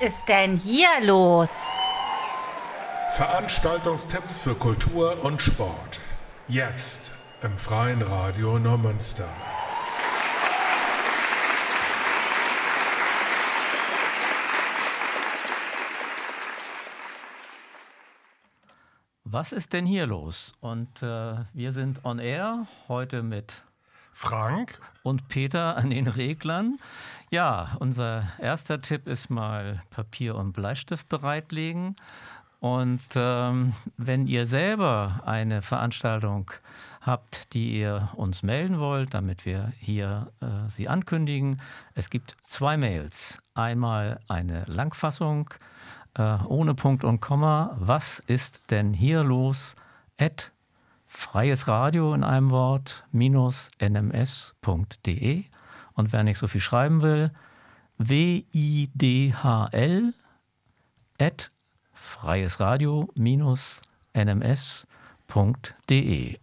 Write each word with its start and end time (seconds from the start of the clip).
ist 0.00 0.28
denn 0.28 0.58
hier 0.58 0.88
los? 1.02 1.66
Veranstaltungstipps 3.12 4.38
für 4.38 4.54
Kultur 4.54 5.24
und 5.24 5.40
Sport. 5.40 6.00
Jetzt 6.48 7.12
im 7.42 7.56
Freien 7.56 8.02
Radio 8.02 8.58
Neumünster. 8.58 9.28
Was 19.24 19.52
ist 19.52 19.72
denn 19.72 19.86
hier 19.86 20.06
los? 20.06 20.52
Und 20.60 21.02
äh, 21.02 21.36
wir 21.52 21.72
sind 21.72 22.04
on 22.04 22.18
air 22.18 22.66
heute 22.88 23.22
mit 23.22 23.65
Frank 24.16 24.80
und 25.02 25.28
Peter 25.28 25.76
an 25.76 25.90
den 25.90 26.08
Reglern. 26.08 26.78
Ja, 27.30 27.76
unser 27.80 28.24
erster 28.38 28.80
Tipp 28.80 29.06
ist 29.06 29.28
mal 29.28 29.82
Papier 29.90 30.36
und 30.36 30.52
Bleistift 30.52 31.06
bereitlegen. 31.10 31.96
Und 32.58 33.02
ähm, 33.14 33.74
wenn 33.98 34.26
ihr 34.26 34.46
selber 34.46 35.20
eine 35.26 35.60
Veranstaltung 35.60 36.50
habt, 37.02 37.52
die 37.52 37.78
ihr 37.78 38.08
uns 38.16 38.42
melden 38.42 38.78
wollt, 38.80 39.12
damit 39.12 39.44
wir 39.44 39.74
hier 39.78 40.32
äh, 40.40 40.70
sie 40.70 40.88
ankündigen, 40.88 41.60
es 41.94 42.08
gibt 42.08 42.36
zwei 42.46 42.78
Mails. 42.78 43.42
Einmal 43.52 44.20
eine 44.28 44.64
Langfassung 44.64 45.50
äh, 46.14 46.38
ohne 46.46 46.72
Punkt 46.72 47.04
und 47.04 47.20
Komma. 47.20 47.76
Was 47.78 48.20
ist 48.20 48.62
denn 48.70 48.94
hier 48.94 49.22
los? 49.22 49.76
At 50.18 50.52
freies 51.16 51.66
Radio 51.66 52.12
in 52.12 52.22
einem 52.22 52.50
Wort 52.50 53.04
minus 53.10 53.70
nms.de. 53.78 55.44
Und 55.94 56.12
wer 56.12 56.22
nicht 56.22 56.36
so 56.38 56.46
viel 56.46 56.60
schreiben 56.60 57.00
will, 57.00 57.30
widhl 57.96 59.32
at 61.18 61.50
freies 61.94 62.60
Radio 62.60 63.08
minus 63.14 63.80
nms.de. 64.12 64.78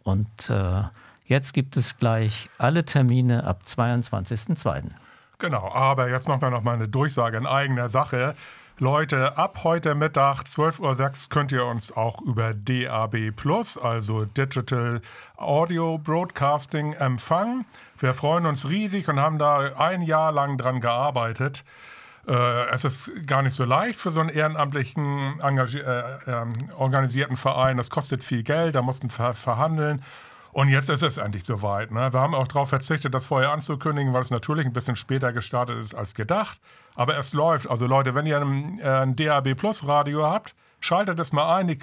Und 0.03 0.49
äh, 0.49 0.81
jetzt 1.25 1.53
gibt 1.53 1.77
es 1.77 1.97
gleich 1.99 2.49
alle 2.57 2.83
Termine 2.83 3.43
ab 3.43 3.61
22.02. 3.67 4.85
Genau, 5.37 5.71
aber 5.71 6.09
jetzt 6.09 6.27
machen 6.27 6.41
wir 6.41 6.49
noch 6.49 6.63
mal 6.63 6.73
eine 6.73 6.87
Durchsage 6.87 7.37
in 7.37 7.45
eigener 7.45 7.89
Sache. 7.89 8.33
Leute, 8.79 9.37
ab 9.37 9.59
heute 9.63 9.93
Mittag 9.93 10.45
12.06 10.45 10.81
Uhr 10.81 11.29
könnt 11.29 11.51
ihr 11.51 11.63
uns 11.63 11.91
auch 11.91 12.19
über 12.21 12.55
DAB 12.55 13.29
Plus, 13.35 13.77
also 13.77 14.25
Digital 14.25 14.99
Audio 15.37 15.99
Broadcasting, 15.99 16.93
empfangen. 16.93 17.65
Wir 17.99 18.13
freuen 18.13 18.47
uns 18.47 18.67
riesig 18.67 19.07
und 19.09 19.19
haben 19.19 19.37
da 19.37 19.59
ein 19.77 20.01
Jahr 20.01 20.31
lang 20.31 20.57
dran 20.57 20.81
gearbeitet. 20.81 21.63
Äh, 22.27 22.69
es 22.71 22.83
ist 22.83 23.27
gar 23.27 23.43
nicht 23.43 23.55
so 23.55 23.63
leicht 23.63 23.99
für 23.99 24.09
so 24.09 24.21
einen 24.21 24.29
ehrenamtlichen, 24.29 25.39
äh, 25.39 25.61
äh, 25.61 26.45
organisierten 26.75 27.37
Verein. 27.37 27.77
Das 27.77 27.91
kostet 27.91 28.23
viel 28.23 28.41
Geld, 28.41 28.73
da 28.73 28.81
mussten 28.81 29.07
wir 29.15 29.35
verhandeln. 29.35 30.01
Und 30.53 30.69
jetzt 30.69 30.89
ist 30.89 31.01
es 31.01 31.17
endlich 31.17 31.45
soweit. 31.45 31.91
Ne? 31.91 32.13
Wir 32.13 32.19
haben 32.19 32.35
auch 32.35 32.47
darauf 32.47 32.69
verzichtet, 32.69 33.13
das 33.13 33.25
vorher 33.25 33.51
anzukündigen, 33.51 34.13
weil 34.13 34.21
es 34.21 34.29
natürlich 34.29 34.67
ein 34.67 34.73
bisschen 34.73 34.95
später 34.95 35.33
gestartet 35.33 35.79
ist 35.79 35.95
als 35.95 36.13
gedacht. 36.13 36.59
Aber 36.93 37.17
es 37.17 37.33
läuft. 37.33 37.67
Also 37.67 37.87
Leute, 37.87 38.13
wenn 38.13 38.27
ihr 38.27 38.39
ein, 38.39 38.79
äh, 38.79 38.87
ein 38.87 39.15
DAB 39.15 39.55
Plus 39.55 39.87
Radio 39.87 40.23
habt, 40.23 40.53
schaltet 40.79 41.19
es 41.19 41.33
mal 41.33 41.55
ein. 41.55 41.67
Die 41.67 41.79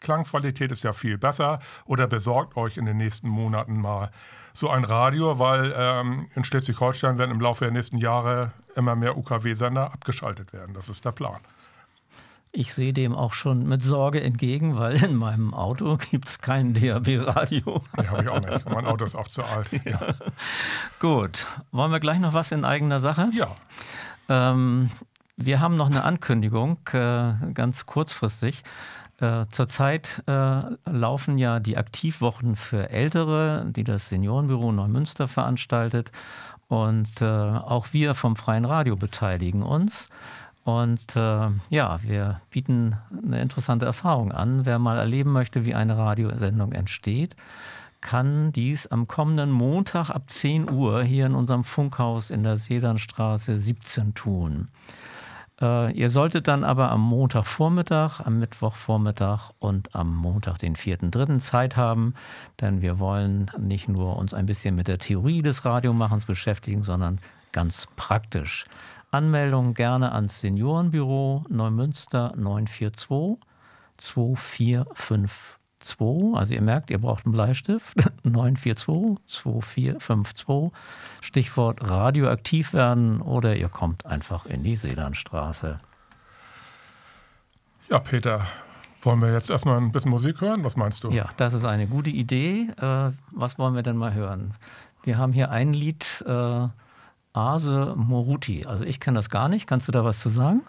Klangqualität 0.00 0.70
ist 0.72 0.84
ja 0.84 0.92
viel 0.92 1.16
besser. 1.16 1.60
Oder 1.86 2.06
besorgt 2.06 2.54
euch 2.58 2.76
in 2.76 2.84
den 2.84 2.98
nächsten 2.98 3.30
Monaten 3.30 3.80
mal 3.80 4.10
so 4.52 4.68
ein 4.68 4.84
Radio, 4.84 5.38
weil 5.38 5.72
ähm, 5.74 6.28
in 6.34 6.44
Schleswig-Holstein 6.44 7.16
werden 7.16 7.30
im 7.30 7.40
Laufe 7.40 7.64
der 7.64 7.72
nächsten 7.72 7.96
Jahre 7.96 8.52
immer 8.76 8.94
mehr 8.94 9.16
UKW-Sender 9.16 9.90
abgeschaltet 9.90 10.52
werden. 10.52 10.74
Das 10.74 10.90
ist 10.90 11.02
der 11.06 11.12
Plan. 11.12 11.40
Ich 12.54 12.74
sehe 12.74 12.92
dem 12.92 13.14
auch 13.14 13.32
schon 13.32 13.66
mit 13.66 13.82
Sorge 13.82 14.20
entgegen, 14.22 14.76
weil 14.76 15.02
in 15.02 15.16
meinem 15.16 15.54
Auto 15.54 15.96
gibt 16.10 16.28
es 16.28 16.38
kein 16.38 16.74
DAB-Radio. 16.74 17.82
Nee, 17.96 18.06
habe 18.06 18.22
ich 18.22 18.28
auch 18.28 18.40
nicht. 18.40 18.68
Mein 18.68 18.84
Auto 18.84 19.06
ist 19.06 19.14
auch 19.14 19.28
zu 19.28 19.42
alt. 19.42 19.70
Ja. 19.84 20.14
Gut. 21.00 21.46
Wollen 21.70 21.90
wir 21.90 21.98
gleich 21.98 22.18
noch 22.18 22.34
was 22.34 22.52
in 22.52 22.64
eigener 22.66 23.00
Sache? 23.00 23.30
Ja. 23.32 23.56
Ähm, 24.28 24.90
wir 25.36 25.60
haben 25.60 25.76
noch 25.76 25.88
eine 25.88 26.04
Ankündigung, 26.04 26.78
äh, 26.92 27.32
ganz 27.54 27.86
kurzfristig. 27.86 28.62
Äh, 29.18 29.46
zurzeit 29.50 30.22
äh, 30.26 30.62
laufen 30.84 31.38
ja 31.38 31.58
die 31.58 31.78
Aktivwochen 31.78 32.56
für 32.56 32.90
Ältere, 32.90 33.64
die 33.66 33.84
das 33.84 34.10
Seniorenbüro 34.10 34.72
Neumünster 34.72 35.26
veranstaltet. 35.26 36.12
Und 36.68 37.20
äh, 37.20 37.24
auch 37.24 37.92
wir 37.92 38.14
vom 38.14 38.36
Freien 38.36 38.64
Radio 38.64 38.96
beteiligen 38.96 39.62
uns. 39.62 40.08
Und 40.64 41.16
äh, 41.16 41.48
ja, 41.70 41.98
wir 42.02 42.40
bieten 42.50 42.96
eine 43.24 43.40
interessante 43.40 43.84
Erfahrung 43.84 44.30
an. 44.30 44.64
Wer 44.64 44.78
mal 44.78 44.98
erleben 44.98 45.32
möchte, 45.32 45.66
wie 45.66 45.74
eine 45.74 45.96
Radiosendung 45.96 46.72
entsteht, 46.72 47.34
kann 48.00 48.52
dies 48.52 48.86
am 48.86 49.08
kommenden 49.08 49.50
Montag 49.50 50.10
ab 50.10 50.24
10 50.28 50.70
Uhr 50.70 51.02
hier 51.02 51.26
in 51.26 51.34
unserem 51.34 51.64
Funkhaus 51.64 52.30
in 52.30 52.42
der 52.42 52.56
Sedanstraße 52.56 53.58
17 53.58 54.14
tun. 54.14 54.68
Äh, 55.60 55.92
ihr 55.92 56.10
solltet 56.10 56.48
dann 56.48 56.64
aber 56.64 56.90
am 56.90 57.00
Montagvormittag, 57.00 58.20
am 58.20 58.38
Mittwochvormittag 58.40 59.52
und 59.60 59.94
am 59.94 60.14
Montag, 60.14 60.58
den 60.58 60.76
4.3. 60.76 61.38
Zeit 61.38 61.76
haben, 61.76 62.14
denn 62.60 62.82
wir 62.82 62.98
wollen 62.98 63.50
nicht 63.58 63.88
nur 63.88 64.16
uns 64.16 64.34
ein 64.34 64.46
bisschen 64.46 64.74
mit 64.74 64.88
der 64.88 64.98
Theorie 64.98 65.42
des 65.42 65.64
Radiomachens 65.64 66.24
beschäftigen, 66.24 66.82
sondern 66.82 67.18
ganz 67.52 67.86
praktisch. 67.96 68.66
Anmeldung 69.12 69.74
gerne 69.74 70.12
ans 70.12 70.40
Seniorenbüro 70.40 71.44
Neumünster 71.50 72.32
942 72.34 73.36
2452. 73.98 76.34
Also 76.34 76.54
ihr 76.54 76.62
merkt, 76.62 76.90
ihr 76.90 76.98
braucht 76.98 77.26
einen 77.26 77.32
Bleistift. 77.32 77.94
942 78.22 79.18
2452. 79.26 80.72
Stichwort 81.20 81.86
radioaktiv 81.86 82.72
werden 82.72 83.20
oder 83.20 83.54
ihr 83.54 83.68
kommt 83.68 84.06
einfach 84.06 84.46
in 84.46 84.62
die 84.62 84.76
Seelandstraße. 84.76 85.78
Ja, 87.90 87.98
Peter, 87.98 88.46
wollen 89.02 89.20
wir 89.20 89.30
jetzt 89.34 89.50
erstmal 89.50 89.76
ein 89.76 89.92
bisschen 89.92 90.10
Musik 90.10 90.40
hören? 90.40 90.64
Was 90.64 90.76
meinst 90.76 91.04
du? 91.04 91.10
Ja, 91.10 91.26
das 91.36 91.52
ist 91.52 91.66
eine 91.66 91.86
gute 91.86 92.08
Idee. 92.08 92.68
Äh, 92.80 93.10
was 93.30 93.58
wollen 93.58 93.74
wir 93.74 93.82
denn 93.82 93.98
mal 93.98 94.14
hören? 94.14 94.54
Wir 95.02 95.18
haben 95.18 95.34
hier 95.34 95.50
ein 95.50 95.74
Lied. 95.74 96.24
Äh, 96.26 96.68
Ase 97.32 97.94
Moruti. 97.96 98.66
Also 98.66 98.84
ich 98.84 99.00
kenne 99.00 99.16
das 99.16 99.30
gar 99.30 99.48
nicht. 99.48 99.66
Kannst 99.66 99.88
du 99.88 99.92
da 99.92 100.04
was 100.04 100.20
zu 100.20 100.28
sagen? 100.28 100.62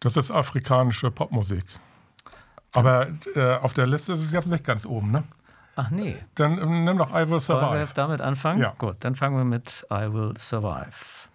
Das 0.00 0.16
ist 0.16 0.30
afrikanische 0.30 1.10
Popmusik. 1.10 1.64
Aber 2.72 3.08
äh, 3.34 3.56
auf 3.56 3.72
der 3.72 3.86
Liste 3.86 4.12
ist 4.12 4.20
es 4.20 4.32
jetzt 4.32 4.48
nicht 4.48 4.64
ganz 4.64 4.84
oben, 4.86 5.10
ne? 5.10 5.24
Ach 5.76 5.90
nee. 5.90 6.16
Dann 6.34 6.58
ähm, 6.58 6.84
nimm 6.84 6.98
doch 6.98 7.10
I 7.10 7.30
Will 7.30 7.40
Survive. 7.40 7.66
Wollen 7.66 7.80
wir 7.80 7.86
damit 7.94 8.20
anfangen? 8.20 8.60
Ja. 8.60 8.74
Gut, 8.78 8.96
dann 9.00 9.14
fangen 9.14 9.36
wir 9.36 9.44
mit 9.44 9.86
I 9.90 10.12
Will 10.12 10.34
Survive. 10.36 11.27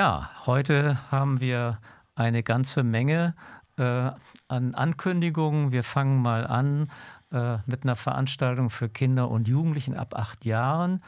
Ja, 0.00 0.30
heute 0.46 0.96
haben 1.10 1.42
wir 1.42 1.76
eine 2.14 2.42
ganze 2.42 2.82
Menge 2.82 3.34
äh, 3.76 4.10
an 4.48 4.74
Ankündigungen. 4.74 5.72
Wir 5.72 5.84
fangen 5.84 6.22
mal 6.22 6.46
an 6.46 6.90
äh, 7.30 7.58
mit 7.66 7.82
einer 7.82 7.96
Veranstaltung 7.96 8.70
für 8.70 8.88
Kinder 8.88 9.30
und 9.30 9.46
Jugendlichen 9.46 9.98
ab 9.98 10.14
acht 10.16 10.46
Jahren. 10.46 11.02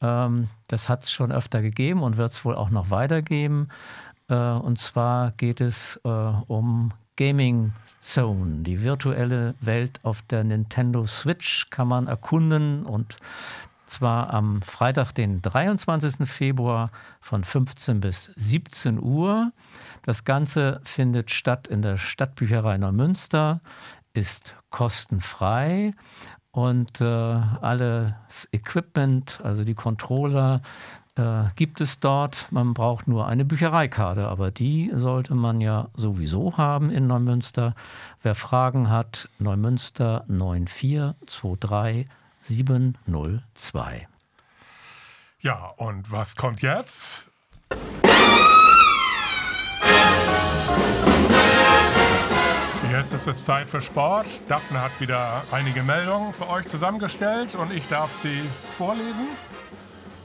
Ähm, 0.00 0.48
das 0.68 0.88
hat 0.88 1.02
es 1.02 1.10
schon 1.10 1.32
öfter 1.32 1.60
gegeben 1.60 2.04
und 2.04 2.18
wird 2.18 2.34
es 2.34 2.44
wohl 2.44 2.54
auch 2.54 2.70
noch 2.70 2.90
weitergeben. 2.90 3.66
Äh, 4.28 4.36
und 4.36 4.78
zwar 4.78 5.32
geht 5.32 5.60
es 5.60 6.00
äh, 6.04 6.08
um 6.08 6.92
Gaming 7.16 7.72
Zone, 7.98 8.62
die 8.62 8.80
virtuelle 8.80 9.56
Welt 9.60 9.98
auf 10.04 10.22
der 10.22 10.44
Nintendo 10.44 11.06
Switch 11.08 11.68
kann 11.70 11.88
man 11.88 12.06
erkunden 12.06 12.86
und 12.86 13.16
zwar 13.86 14.32
am 14.34 14.62
Freitag, 14.62 15.12
den 15.12 15.42
23. 15.42 16.28
Februar 16.28 16.90
von 17.20 17.44
15 17.44 18.00
bis 18.00 18.32
17 18.36 19.00
Uhr. 19.00 19.52
Das 20.02 20.24
Ganze 20.24 20.80
findet 20.84 21.30
statt 21.30 21.66
in 21.66 21.82
der 21.82 21.96
Stadtbücherei 21.96 22.78
Neumünster, 22.78 23.60
ist 24.12 24.54
kostenfrei 24.70 25.92
und 26.50 27.00
äh, 27.00 27.04
alles 27.04 28.48
Equipment, 28.52 29.40
also 29.44 29.64
die 29.64 29.74
Controller, 29.74 30.62
äh, 31.16 31.44
gibt 31.54 31.80
es 31.80 31.98
dort. 31.98 32.46
Man 32.50 32.74
braucht 32.74 33.08
nur 33.08 33.26
eine 33.26 33.44
Büchereikarte, 33.44 34.28
aber 34.28 34.50
die 34.50 34.90
sollte 34.94 35.34
man 35.34 35.60
ja 35.60 35.88
sowieso 35.94 36.56
haben 36.56 36.90
in 36.90 37.06
Neumünster. 37.06 37.74
Wer 38.22 38.34
Fragen 38.34 38.90
hat, 38.90 39.28
Neumünster 39.38 40.24
9423 40.28 42.06
702. 42.46 44.06
Ja, 45.40 45.72
und 45.76 46.10
was 46.12 46.36
kommt 46.36 46.62
jetzt? 46.62 47.30
Jetzt 52.92 53.12
ist 53.12 53.26
es 53.26 53.44
Zeit 53.44 53.68
für 53.68 53.80
Sport. 53.80 54.26
Daphne 54.48 54.80
hat 54.80 55.00
wieder 55.00 55.42
einige 55.50 55.82
Meldungen 55.82 56.32
für 56.32 56.48
euch 56.48 56.66
zusammengestellt 56.68 57.54
und 57.54 57.72
ich 57.72 57.86
darf 57.88 58.14
sie 58.16 58.42
vorlesen. 58.76 59.26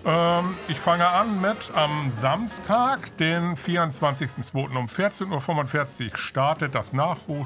Ähm, 0.06 0.56
ich 0.68 0.80
fange 0.80 1.08
an 1.08 1.42
mit 1.42 1.72
am 1.76 2.10
Samstag, 2.10 3.18
den 3.18 3.56
24.02. 3.56 4.78
um 4.78 4.86
14.45 4.86 6.12
Uhr 6.12 6.18
startet 6.18 6.76
das 6.76 6.94
Nachhol 6.94 7.46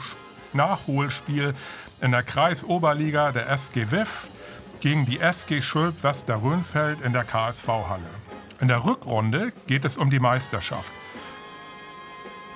Nachholspiel 0.53 1.53
in 2.01 2.11
der 2.11 2.23
Kreisoberliga 2.23 3.31
der 3.31 3.49
SG 3.49 3.91
WIF 3.91 4.27
gegen 4.85 5.07
die 5.07 5.19
SG 5.19 5.63
Schulp 5.63 6.03
Wester 6.03 6.43
Röhnfeld 6.43 7.01
in 7.01 7.11
der 7.11 7.23
KSV-Halle. 7.23 8.05
In 8.61 8.67
der 8.67 8.85
Rückrunde 8.85 9.51
geht 9.65 9.83
es 9.83 9.97
um 9.97 10.11
die 10.11 10.19
Meisterschaft. 10.19 10.91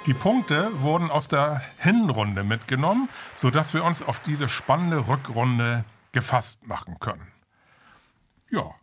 Die 0.05 0.13
Punkte 0.13 0.69
wurden 0.79 1.09
aus 1.09 1.27
der 1.27 1.63
Hinrunde 1.79 2.43
mitgenommen, 2.43 3.09
sodass 3.33 3.73
wir 3.73 3.83
uns 3.83 4.03
auf 4.03 4.19
diese 4.19 4.47
spannende 4.47 5.07
Rückrunde 5.07 5.85
gefasst 6.11 6.67
machen 6.67 6.99
können. 6.99 7.25
Ja, 8.51 8.75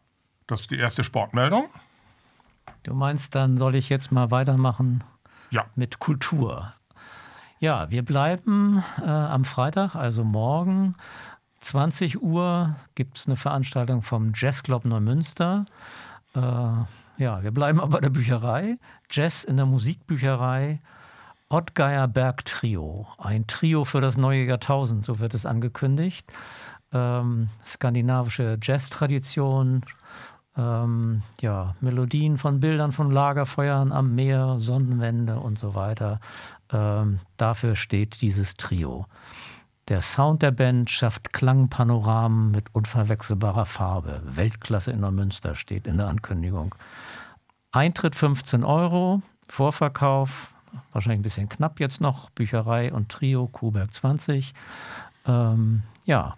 das 0.49 0.63
ist 0.63 0.73
die 0.73 0.79
erste 0.79 1.05
Sportmeldung. 1.05 1.69
Du 2.83 2.95
meinst, 2.95 3.37
dann 3.37 3.59
soll 3.59 3.77
ich 3.77 3.89
jetzt 3.91 4.11
mal 4.11 4.33
weitermachen 4.33 5.05
Ja. 5.51 5.67
mit 5.77 6.01
Kultur. 6.01 6.75
Ja, 7.61 7.91
wir 7.91 8.05
bleiben 8.05 8.83
äh, 9.01 9.05
am 9.09 9.45
Freitag, 9.45 9.95
also 9.95 10.25
morgen, 10.25 10.97
20 11.67 12.23
Uhr, 12.23 12.77
gibt 12.95 13.19
es 13.19 13.27
eine 13.27 13.35
Veranstaltung 13.35 14.01
vom 14.01 14.33
Jazzclub 14.37 14.85
Neumünster. 14.85 15.65
Äh, 16.33 16.39
ja, 16.39 17.43
wir 17.43 17.51
bleiben 17.51 17.81
aber 17.81 17.95
bei 17.95 18.01
der 18.01 18.11
Bücherei. 18.11 18.79
Jazz 19.11 19.43
in 19.43 19.57
der 19.57 19.67
Musikbücherei. 19.67 20.81
Ottgeier 21.49 22.07
Berg 22.07 22.45
Trio. 22.45 23.09
Ein 23.19 23.49
Trio 23.49 23.85
für 23.85 24.01
das 24.01 24.17
neue 24.17 24.45
Jahrtausend, 24.45 25.05
so 25.05 25.19
wird 25.19 25.35
es 25.35 25.45
angekündigt. 25.45 26.33
Ähm, 26.93 27.49
skandinavische 27.65 28.59
Jazz-Tradition, 28.63 29.83
ähm, 30.57 31.23
ja, 31.41 31.75
Melodien 31.81 32.39
von 32.39 32.61
Bildern 32.61 32.93
von 32.93 33.11
Lagerfeuern 33.11 33.91
am 33.91 34.15
Meer, 34.15 34.55
Sonnenwende 34.59 35.41
und 35.41 35.59
so 35.59 35.75
weiter. 35.75 36.21
Ähm, 36.73 37.19
dafür 37.37 37.75
steht 37.75 38.23
dieses 38.23 38.57
Trio. 38.57 39.07
Der 39.89 40.03
Sound 40.03 40.43
der 40.43 40.51
Band 40.51 40.91
schafft 40.91 41.33
Klangpanoramen 41.33 42.51
mit 42.51 42.75
unverwechselbarer 42.75 43.67
Farbe. 43.67 44.21
Weltklasse 44.25 44.91
in 44.91 45.01
Neumünster 45.01 45.55
steht 45.55 45.87
in 45.87 45.99
der 45.99 46.09
Ankündigung. 46.09 46.75
Eintritt 47.71 48.17
15 48.17 48.65
Euro, 48.65 49.23
Vorverkauf 49.47 50.53
wahrscheinlich 50.93 51.21
ein 51.21 51.23
bisschen 51.23 51.49
knapp 51.49 51.81
jetzt 51.81 52.01
noch. 52.01 52.31
Bücherei 52.31 52.93
und 52.93 53.11
Trio, 53.11 53.47
Kuhberg 53.47 53.93
20. 53.93 54.55
Ähm, 55.27 55.83
ja, 56.05 56.37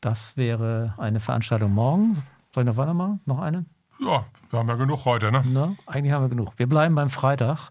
das 0.00 0.36
wäre 0.36 0.94
eine 0.96 1.20
Veranstaltung 1.20 1.72
morgen. 1.72 2.22
Soll 2.54 2.64
ich 2.64 2.68
noch 2.68 2.76
weitermachen? 2.76 3.20
Noch 3.26 3.38
eine? 3.38 3.64
Ja, 4.00 4.24
wir 4.50 4.58
haben 4.58 4.68
ja 4.68 4.74
genug 4.74 5.04
heute, 5.04 5.30
ne? 5.30 5.42
Ne? 5.46 5.76
Eigentlich 5.86 6.12
haben 6.12 6.24
wir 6.24 6.28
genug. 6.28 6.52
Wir 6.56 6.68
bleiben 6.68 6.94
beim 6.94 7.10
Freitag, 7.10 7.70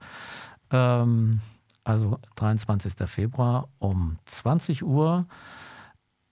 ähm, 0.72 1.42
also 1.84 2.20
23. 2.36 2.94
Februar 3.08 3.68
um 3.80 4.18
20 4.26 4.84
Uhr. 4.84 5.26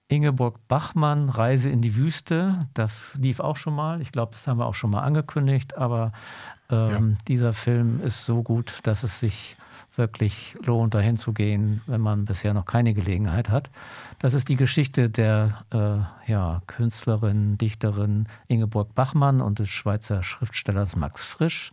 Ingeborg 0.08 0.68
Bachmann, 0.68 1.30
Reise 1.30 1.70
in 1.70 1.84
die 1.84 1.96
Wüste. 1.96 2.68
Das 2.74 3.12
lief 3.16 3.40
auch 3.40 3.58
schon 3.58 3.76
mal. 3.76 4.02
Ich 4.02 4.12
glaube, 4.12 4.32
das 4.32 4.48
haben 4.48 4.58
wir 4.58 4.66
auch 4.66 4.74
schon 4.74 4.90
mal 4.90 5.02
angekündigt. 5.02 5.78
Aber 5.78 6.14
ähm, 6.72 7.18
dieser 7.28 7.54
Film 7.54 8.02
ist 8.02 8.26
so 8.26 8.42
gut, 8.42 8.80
dass 8.84 9.04
es 9.04 9.20
sich 9.20 9.56
wirklich 9.96 10.58
lohnt, 10.64 10.96
dahin 10.96 11.18
zu 11.18 11.34
gehen, 11.34 11.82
wenn 11.86 12.02
man 12.02 12.26
bisher 12.26 12.54
noch 12.56 12.66
keine 12.66 12.94
Gelegenheit 12.96 13.50
hat. 13.50 13.70
Das 14.18 14.34
ist 14.34 14.50
die 14.50 14.56
Geschichte 14.56 15.10
der 15.10 15.64
äh, 15.72 16.32
ja, 16.32 16.62
Künstlerin, 16.66 17.58
Dichterin 17.58 18.28
Ingeborg 18.48 18.96
Bachmann 18.96 19.42
und 19.42 19.60
des 19.60 19.70
Schweizer 19.70 20.24
Schriftstellers 20.24 20.96
Max 20.96 21.24
Frisch, 21.24 21.72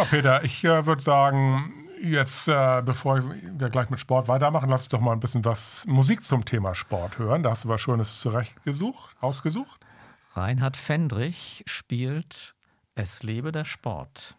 Peter, 0.02 0.42
ich 0.42 0.64
äh, 0.64 0.86
würde 0.86 1.02
sagen, 1.02 1.86
jetzt, 2.02 2.48
äh, 2.48 2.82
bevor 2.84 3.22
wir 3.22 3.70
gleich 3.70 3.90
mit 3.90 4.00
Sport 4.00 4.28
weitermachen, 4.28 4.68
lass 4.68 4.82
uns 4.82 4.88
doch 4.88 5.00
mal 5.00 5.12
ein 5.12 5.20
bisschen 5.20 5.44
was 5.44 5.84
Musik 5.86 6.24
zum 6.24 6.44
Thema 6.44 6.74
Sport 6.74 7.18
hören. 7.18 7.42
Da 7.42 7.50
hast 7.50 7.64
du 7.64 7.68
was 7.68 7.80
Schönes 7.80 8.20
zurechtgesucht, 8.20 9.16
ausgesucht. 9.20 9.80
Reinhard 10.34 10.76
Fendrich 10.76 11.62
spielt 11.66 12.54
Es 12.96 13.22
lebe 13.22 13.52
der 13.52 13.64
Sport. 13.64 14.36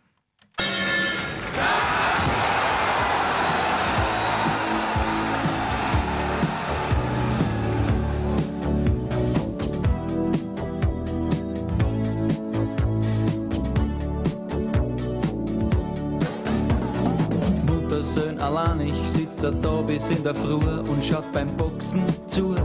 Muttersöhn 18.15 18.39
allein, 18.39 18.79
ich 18.81 19.09
sitz 19.09 19.37
da 19.37 19.51
da 19.51 19.81
bis 19.81 20.09
in 20.09 20.23
der 20.23 20.33
Früh 20.33 20.53
und 20.53 21.03
schaut 21.03 21.31
beim 21.33 21.47
Boxen 21.57 22.03
zu. 22.25 22.55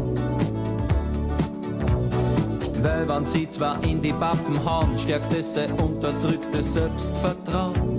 Weil 2.83 3.09
wenn 3.09 3.27
sie 3.27 3.49
zwar 3.49 3.83
in 3.83 4.01
die 4.01 4.13
Pappen 4.13 4.65
hauen, 4.65 4.99
stärkt 4.99 5.33
es 5.33 5.55
sein 5.55 5.73
unterdrücktes 5.73 6.75
Selbstvertrauen. 6.75 7.99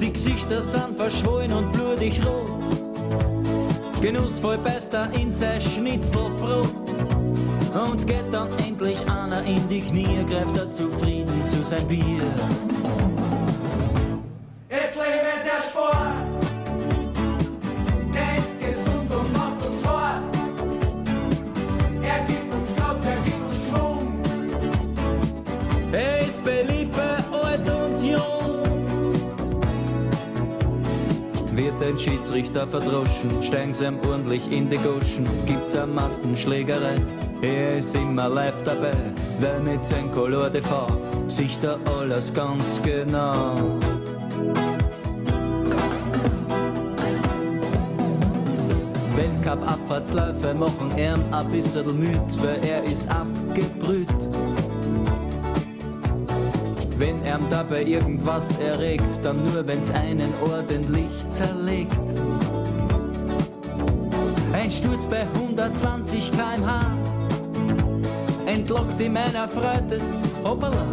Die 0.00 0.12
Gesichter 0.12 0.60
sind 0.60 0.96
verschwollen 0.96 1.52
und 1.52 1.72
blutig 1.72 2.20
rot. 2.24 4.02
Genussvoll 4.02 4.58
beißt 4.58 4.94
er 4.94 5.10
in 5.14 5.30
sein 5.30 5.60
Schnitzelbrot 5.60 6.68
und 7.90 8.06
geht 8.06 8.30
dann 8.30 8.48
endlich 8.58 8.98
einer 9.10 9.42
in 9.44 9.66
die 9.68 9.80
Knie, 9.80 10.24
greift 10.28 10.56
er 10.56 10.70
zufrieden 10.70 11.44
zu 11.44 11.64
sein 11.64 11.86
Bier. 11.88 12.22
Ein 31.88 31.98
Schiedsrichter 31.98 32.66
verdroschen, 32.66 33.42
steigen 33.42 33.72
sie 33.72 33.86
ihm 33.86 33.98
ordentlich 34.10 34.42
in 34.52 34.68
die 34.68 34.76
Goschen, 34.76 35.24
gibt's 35.46 35.74
eine 35.74 35.86
Massenschlägerei. 35.86 36.96
Er 37.40 37.78
ist 37.78 37.94
immer 37.94 38.28
live 38.28 38.62
dabei, 38.62 38.92
wer 39.40 39.58
mit 39.60 39.82
sein 39.82 40.12
Color 40.12 40.50
de 40.50 40.60
V 40.60 40.86
sieht 41.28 41.64
da 41.64 41.78
alles 41.98 42.34
ganz 42.34 42.82
genau. 42.82 43.54
Weltcup-Abfahrtsläufe 49.16 50.54
machen 50.54 50.90
ihn 50.98 51.32
ein 51.32 51.50
bisschen 51.50 51.98
müd, 51.98 52.20
weil 52.42 52.68
er 52.68 52.84
ist 52.84 53.08
abgebrüht. 53.10 54.28
Wenn 56.98 57.24
er 57.24 57.38
dabei 57.48 57.84
irgendwas 57.84 58.58
erregt, 58.58 59.20
dann 59.22 59.44
nur 59.44 59.64
wenn's 59.64 59.88
einen 59.88 60.34
ordentlich 60.42 61.06
zerlegt. 61.28 61.94
Ein 64.52 64.68
Sturz 64.68 65.06
bei 65.06 65.22
120 65.34 66.32
km/h 66.32 66.80
entlockt 68.46 69.00
ihm 69.00 69.16
ein 69.16 69.32
erfreutes 69.32 70.28
Hoppala. 70.44 70.86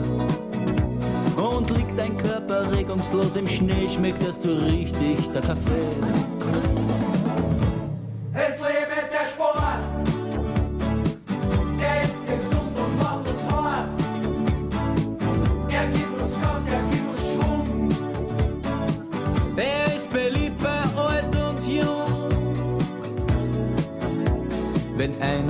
Und 1.37 1.71
liegt 1.71 1.99
ein 1.99 2.15
Körper 2.17 2.71
regungslos 2.71 3.35
im 3.35 3.47
Schnee, 3.47 3.89
schmeckt 3.89 4.21
es 4.21 4.43
so 4.43 4.55
richtig 4.57 5.27
der 5.33 5.41
Kaffee. 5.41 6.34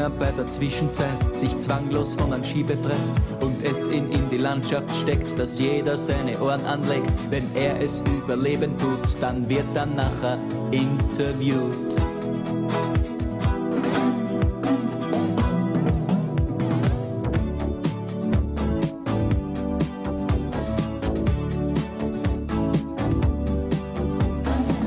Einer 0.05 0.13
bei 0.17 0.31
der 0.33 0.45
Zwischenzeit 0.45 1.35
sich 1.35 1.57
zwanglos 1.57 2.13
von 2.13 2.31
einem 2.31 2.43
Ski 2.43 2.61
befreit 2.61 2.93
und 3.41 3.65
es 3.65 3.87
ihn 3.87 4.11
in 4.11 4.29
die 4.29 4.37
Landschaft 4.37 4.87
steckt, 5.01 5.39
dass 5.39 5.57
jeder 5.57 5.97
seine 5.97 6.39
Ohren 6.39 6.63
anlegt, 6.63 7.11
wenn 7.31 7.43
er 7.55 7.81
es 7.81 8.03
überleben 8.23 8.77
tut, 8.77 9.19
dann 9.19 9.49
wird 9.49 9.65
er 9.73 9.87
nachher 9.87 10.37
interviewt. 10.69 11.95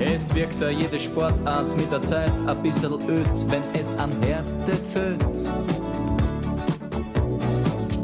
Es 0.00 0.34
wirkt 0.34 0.60
da 0.60 0.68
jede 0.68 0.98
Sportart 0.98 1.76
mit 1.76 1.92
der 1.92 2.02
Zeit 2.02 2.32
ein 2.46 2.62
bisschen 2.62 2.92
öd, 2.92 3.28
wenn 3.48 3.62
es 3.80 3.96
an 3.98 4.10
Härte 4.22 4.72
fehlt. 4.98 5.18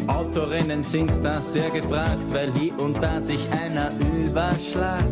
Autorennen 0.08 0.82
sind 0.82 1.10
da 1.22 1.40
sehr 1.40 1.70
gefragt, 1.70 2.32
weil 2.32 2.52
hier 2.54 2.78
und 2.78 3.02
da 3.02 3.20
sich 3.20 3.40
einer 3.52 3.90
überschlagt. 4.00 5.04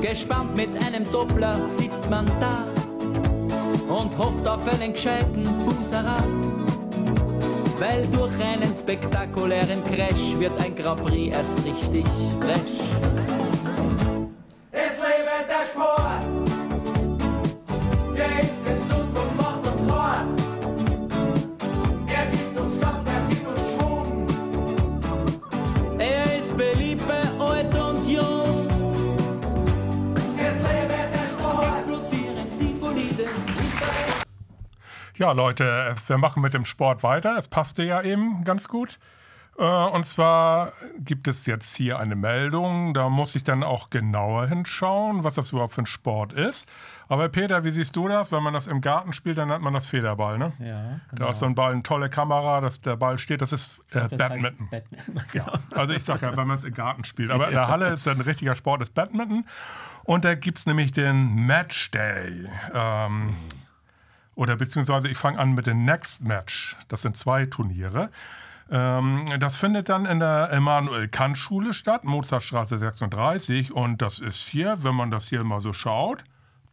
Gespannt 0.00 0.56
mit 0.56 0.70
einem 0.84 1.10
Doppler 1.12 1.68
sitzt 1.68 2.08
man 2.10 2.26
da 2.40 2.66
und 3.88 4.16
hofft 4.18 4.46
auf 4.46 4.60
einen 4.68 4.92
gescheiten 4.92 5.44
Buserat. 5.64 6.24
Weil 7.78 8.06
durch 8.08 8.34
einen 8.40 8.74
spektakulären 8.74 9.82
Crash 9.84 10.38
wird 10.38 10.52
ein 10.60 10.74
Grand 10.74 11.04
Prix 11.04 11.34
erst 11.34 11.54
richtig 11.64 12.04
fresh. 12.40 12.81
Ja, 35.22 35.30
Leute, 35.30 35.94
wir 36.08 36.18
machen 36.18 36.42
mit 36.42 36.52
dem 36.52 36.64
Sport 36.64 37.04
weiter. 37.04 37.36
Es 37.38 37.46
passte 37.46 37.84
ja 37.84 38.02
eben 38.02 38.42
ganz 38.42 38.66
gut. 38.66 38.98
Äh, 39.56 39.62
Und 39.62 40.04
zwar 40.04 40.72
gibt 40.98 41.28
es 41.28 41.46
jetzt 41.46 41.76
hier 41.76 42.00
eine 42.00 42.16
Meldung. 42.16 42.92
Da 42.92 43.08
muss 43.08 43.36
ich 43.36 43.44
dann 43.44 43.62
auch 43.62 43.88
genauer 43.90 44.48
hinschauen, 44.48 45.22
was 45.22 45.36
das 45.36 45.52
überhaupt 45.52 45.74
für 45.74 45.82
ein 45.82 45.86
Sport 45.86 46.32
ist. 46.32 46.68
Aber 47.06 47.28
Peter, 47.28 47.64
wie 47.64 47.70
siehst 47.70 47.94
du 47.94 48.08
das? 48.08 48.32
Wenn 48.32 48.42
man 48.42 48.52
das 48.52 48.66
im 48.66 48.80
Garten 48.80 49.12
spielt, 49.12 49.38
dann 49.38 49.46
nennt 49.46 49.62
man 49.62 49.72
das 49.74 49.86
Federball, 49.86 50.38
ne? 50.38 50.54
Ja, 50.58 50.98
Da 51.16 51.30
ist 51.30 51.38
so 51.38 51.46
ein 51.46 51.54
Ball, 51.54 51.70
eine 51.70 51.84
tolle 51.84 52.10
Kamera, 52.10 52.60
dass 52.60 52.80
der 52.80 52.96
Ball 52.96 53.16
steht. 53.16 53.42
Das 53.42 53.52
ist 53.52 53.78
äh, 53.92 54.08
Das 54.08 54.16
Badminton. 54.16 54.70
Badminton. 54.70 55.20
Genau. 55.32 55.52
Also 55.70 55.94
ich 55.94 56.02
sage 56.02 56.26
ja, 56.26 56.36
wenn 56.36 56.48
man 56.48 56.56
es 56.56 56.64
im 56.64 56.74
Garten 56.74 57.04
spielt. 57.04 57.30
Aber 57.30 57.46
in 57.46 57.54
der 57.54 57.68
Halle 57.68 57.90
ist 57.90 58.08
ein 58.08 58.20
richtiger 58.20 58.56
Sport, 58.56 58.82
ist 58.82 58.92
Badminton. 58.92 59.46
Und 60.02 60.24
da 60.24 60.34
gibt 60.34 60.58
es 60.58 60.66
nämlich 60.66 60.90
den 60.90 61.46
Matchday. 61.46 62.48
Ähm, 62.74 63.36
oder 64.34 64.56
beziehungsweise 64.56 65.08
ich 65.08 65.18
fange 65.18 65.38
an 65.38 65.52
mit 65.54 65.66
dem 65.66 65.84
Next 65.84 66.22
Match. 66.22 66.76
Das 66.88 67.02
sind 67.02 67.16
zwei 67.16 67.46
Turniere. 67.46 68.10
Ähm, 68.70 69.26
das 69.38 69.56
findet 69.56 69.88
dann 69.88 70.06
in 70.06 70.18
der 70.20 70.50
Emanuel-Kant-Schule 70.52 71.74
statt, 71.74 72.04
Mozartstraße 72.04 72.78
36. 72.78 73.72
Und 73.72 74.00
das 74.00 74.18
ist 74.18 74.48
hier, 74.48 74.82
wenn 74.84 74.94
man 74.94 75.10
das 75.10 75.28
hier 75.28 75.44
mal 75.44 75.60
so 75.60 75.72
schaut, 75.72 76.24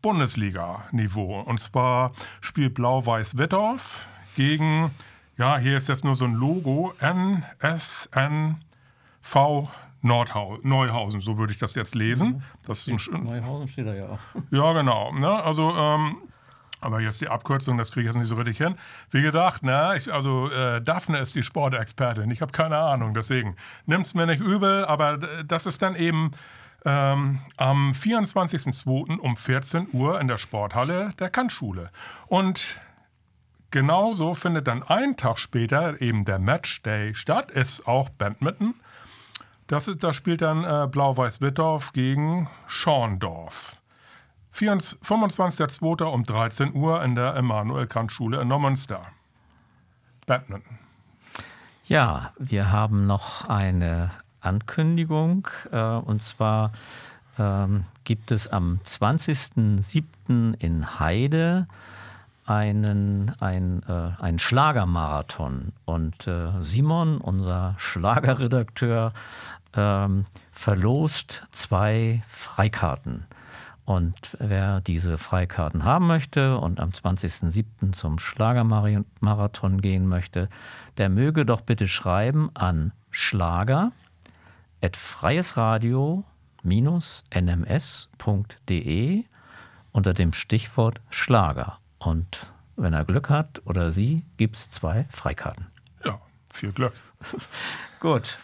Bundesliga-Niveau. 0.01 1.41
Und 1.41 1.59
zwar 1.59 2.13
spielt 2.41 2.75
Blau-Weiß 2.75 3.37
Wettorf 3.37 4.05
gegen, 4.35 4.91
ja, 5.37 5.57
hier 5.57 5.75
ist 5.75 5.89
jetzt 5.89 6.05
nur 6.05 6.15
so 6.15 6.23
ein 6.25 6.33
Logo, 6.35 6.93
NSNV 6.99 8.55
Nordhau 10.01 10.57
Neuhausen, 10.63 11.19
so 11.19 11.37
würde 11.37 11.51
ich 11.51 11.59
das 11.59 11.75
jetzt 11.75 11.93
lesen. 11.95 12.41
Das 12.65 12.79
ist 12.79 12.87
ein, 12.87 12.99
sch- 12.99 13.17
Neuhausen 13.17 13.67
steht 13.67 13.87
da 13.87 13.93
ja 13.93 14.07
auch. 14.07 14.19
ja, 14.51 14.71
genau. 14.73 15.11
Ne? 15.11 15.29
Also, 15.43 15.75
ähm, 15.75 16.15
aber 16.81 17.01
jetzt 17.01 17.21
die 17.21 17.27
Abkürzung, 17.27 17.77
das 17.77 17.91
kriege 17.91 18.07
ich 18.07 18.13
jetzt 18.13 18.19
nicht 18.19 18.29
so 18.29 18.35
richtig 18.35 18.57
hin. 18.57 18.75
Wie 19.11 19.21
gesagt, 19.21 19.63
ne, 19.63 19.95
ich, 19.97 20.11
also 20.11 20.49
äh, 20.49 20.81
Daphne 20.81 21.19
ist 21.19 21.35
die 21.35 21.43
Sportexpertin. 21.43 22.29
Ich 22.31 22.41
habe 22.41 22.51
keine 22.51 22.77
Ahnung, 22.77 23.13
deswegen 23.13 23.55
nimmt 23.85 24.05
es 24.05 24.13
mir 24.13 24.25
nicht 24.25 24.41
übel, 24.41 24.85
aber 24.85 25.17
das 25.17 25.65
ist 25.65 25.81
dann 25.81 25.95
eben 25.95 26.31
ähm, 26.85 27.39
am 27.57 27.91
24.02. 27.91 29.17
um 29.17 29.37
14 29.37 29.89
Uhr 29.93 30.19
in 30.19 30.27
der 30.27 30.37
Sporthalle 30.37 31.11
der 31.19 31.29
Kantschule. 31.29 31.91
Und 32.27 32.79
genauso 33.71 34.33
findet 34.33 34.67
dann 34.67 34.83
einen 34.83 35.17
Tag 35.17 35.39
später 35.39 36.01
eben 36.01 36.25
der 36.25 36.39
Matchday 36.39 37.13
statt, 37.13 37.51
ist 37.51 37.87
auch 37.87 38.09
Badminton. 38.09 38.75
Das 39.67 39.87
ist, 39.87 40.03
da 40.03 40.13
spielt 40.13 40.41
dann 40.41 40.63
äh, 40.63 40.87
Blau-Weiß-Wittorf 40.87 41.93
gegen 41.93 42.49
Schorndorf. 42.65 43.78
24 44.59 44.99
25.02. 45.01 46.03
um 46.03 46.23
13 46.25 46.75
Uhr 46.75 47.01
in 47.01 47.15
der 47.15 47.33
Emanuel-Kant-Schule 47.37 48.41
in 48.41 48.49
Neumünster. 48.49 49.05
Badminton. 50.25 50.77
Ja, 51.85 52.33
wir 52.37 52.69
haben 52.69 53.07
noch 53.07 53.47
eine 53.47 54.11
Ankündigung. 54.41 55.47
Äh, 55.71 55.79
und 55.79 56.21
zwar 56.23 56.73
ähm, 57.37 57.85
gibt 58.03 58.31
es 58.31 58.47
am 58.47 58.81
20.07. 58.85 60.55
in 60.59 60.99
Heide 60.99 61.67
einen, 62.45 63.31
ein, 63.39 63.81
äh, 63.87 64.21
einen 64.21 64.39
Schlagermarathon. 64.39 65.71
Und 65.85 66.27
äh, 66.27 66.51
Simon, 66.59 67.19
unser 67.19 67.75
Schlagerredakteur, 67.77 69.13
ähm, 69.73 70.25
verlost 70.51 71.47
zwei 71.51 72.23
Freikarten. 72.27 73.25
Und 73.89 74.37
wer 74.39 74.81
diese 74.81 75.17
Freikarten 75.17 75.83
haben 75.83 76.05
möchte 76.05 76.59
und 76.59 76.79
am 76.79 76.91
20.07. 76.91 77.93
zum 77.93 78.19
Schlagermarathon 78.19 79.81
gehen 79.81 80.05
möchte, 80.05 80.47
der 80.97 81.09
möge 81.09 81.43
doch 81.43 81.61
bitte 81.61 81.87
schreiben 81.87 82.51
an 82.53 82.91
schlager 83.09 83.91
nms.de 87.31 89.23
unter 89.91 90.13
dem 90.13 90.33
Stichwort 90.33 91.01
Schlager. 91.09 91.79
Und 91.97 92.45
wenn 92.75 92.93
er 92.93 93.05
Glück 93.05 93.31
hat 93.31 93.63
oder 93.65 93.89
sie, 93.89 94.23
gibt 94.37 94.57
es 94.57 94.69
zwei 94.69 95.07
Freikarten. 95.09 95.65
Ja, 96.05 96.21
viel 96.51 96.73
Glück. 96.73 96.93
Gut. 97.99 98.37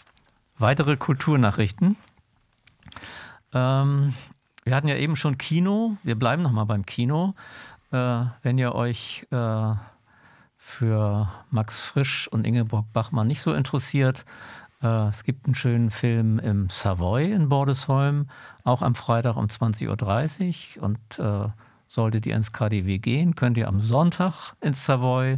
Weitere 0.58 0.97
Kulturnachrichten. 0.97 1.97
Ähm, 3.53 4.15
wir 4.65 4.75
hatten 4.75 4.88
ja 4.88 4.95
eben 4.95 5.15
schon 5.15 5.38
Kino. 5.38 5.95
Wir 6.04 6.15
bleiben 6.15 6.41
nochmal 6.41 6.65
beim 6.65 6.86
Kino. 6.86 7.36
Äh, 7.91 8.25
wenn 8.41 8.58
ihr 8.58 8.73
euch 8.73 9.28
äh, 9.32 9.73
für 10.58 11.30
Max 11.51 11.84
Frisch 11.84 12.28
und 12.28 12.45
Ingeborg 12.45 12.91
Bachmann 12.91 13.28
nicht 13.28 13.41
so 13.41 13.54
interessiert, 13.54 14.25
äh, 14.82 15.08
es 15.08 15.23
gibt 15.23 15.45
einen 15.45 15.54
schönen 15.54 15.91
Film 15.91 16.39
im 16.39 16.71
Savoy 16.71 17.32
in 17.32 17.47
Bordesholm, 17.47 18.28
auch 18.63 18.82
am 18.82 18.95
Freitag 18.95 19.38
um 19.38 19.45
20.30 19.45 20.78
Uhr. 20.78 20.84
Und 20.84 21.19
äh, 21.19 21.47
solltet 21.88 22.25
ihr 22.25 22.36
ins 22.36 22.51
KDW 22.51 22.97
gehen, 22.97 23.36
könnt 23.36 23.58
ihr 23.58 23.67
am 23.67 23.82
Sonntag 23.82 24.56
ins 24.62 24.84
Savoy, 24.84 25.38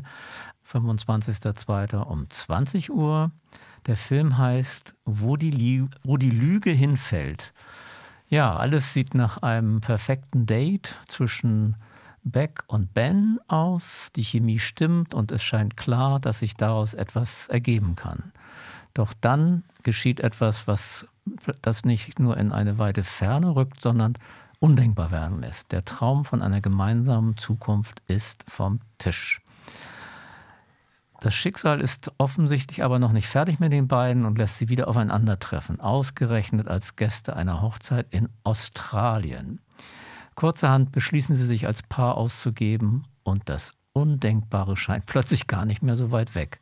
25.02. 0.71 1.97
um 1.97 2.29
20 2.29 2.91
Uhr. 2.91 3.31
Der 3.87 3.97
Film 3.97 4.37
heißt 4.37 4.93
Wo 5.03 5.35
die, 5.35 5.51
Lie 5.51 5.85
Wo 6.03 6.15
die 6.15 6.31
Lüge 6.31 6.71
hinfällt. 6.71 7.53
Ja, 8.29 8.57
alles 8.57 8.93
sieht 8.93 9.13
nach 9.13 9.41
einem 9.41 9.79
perfekten 9.79 10.45
Date 10.45 10.97
zwischen 11.07 11.75
Beck 12.23 12.63
und 12.67 12.93
Ben 12.93 13.39
aus. 13.47 14.09
Die 14.15 14.23
Chemie 14.23 14.59
stimmt 14.59 15.13
und 15.13 15.31
es 15.31 15.41
scheint 15.43 15.77
klar, 15.77 16.19
dass 16.19 16.39
sich 16.39 16.55
daraus 16.55 16.93
etwas 16.93 17.47
ergeben 17.47 17.95
kann. 17.95 18.33
Doch 18.93 19.13
dann 19.13 19.63
geschieht 19.83 20.19
etwas, 20.19 20.67
was 20.67 21.07
das 21.61 21.85
nicht 21.85 22.19
nur 22.19 22.35
in 22.37 22.51
eine 22.51 22.77
weite 22.77 23.03
Ferne 23.03 23.55
rückt, 23.55 23.81
sondern 23.81 24.17
undenkbar 24.59 25.11
werden 25.11 25.39
lässt. 25.39 25.71
Der 25.71 25.85
Traum 25.85 26.25
von 26.25 26.41
einer 26.41 26.61
gemeinsamen 26.61 27.37
Zukunft 27.37 28.01
ist 28.07 28.43
vom 28.47 28.81
Tisch. 28.97 29.41
Das 31.19 31.33
Schicksal 31.33 31.81
ist 31.81 32.11
offensichtlich 32.19 32.83
aber 32.83 32.99
noch 32.99 33.11
nicht 33.11 33.27
fertig 33.27 33.59
mit 33.59 33.71
den 33.71 33.87
beiden 33.87 34.25
und 34.25 34.37
lässt 34.37 34.59
sie 34.59 34.69
wieder 34.69 34.87
aufeinandertreffen, 34.87 35.81
ausgerechnet 35.81 36.67
als 36.67 36.95
Gäste 36.95 37.35
einer 37.35 37.61
Hochzeit 37.61 38.07
in 38.11 38.29
Australien. 38.43 39.59
Kurzerhand 40.35 40.91
beschließen 40.91 41.35
sie 41.35 41.45
sich 41.45 41.65
als 41.65 41.81
Paar 41.81 42.15
auszugeben 42.15 43.05
und 43.23 43.49
das 43.49 43.71
Undenkbare 43.93 44.77
scheint 44.77 45.05
plötzlich 45.07 45.47
gar 45.47 45.65
nicht 45.65 45.81
mehr 45.81 45.95
so 45.95 46.11
weit 46.11 46.35
weg. 46.35 46.59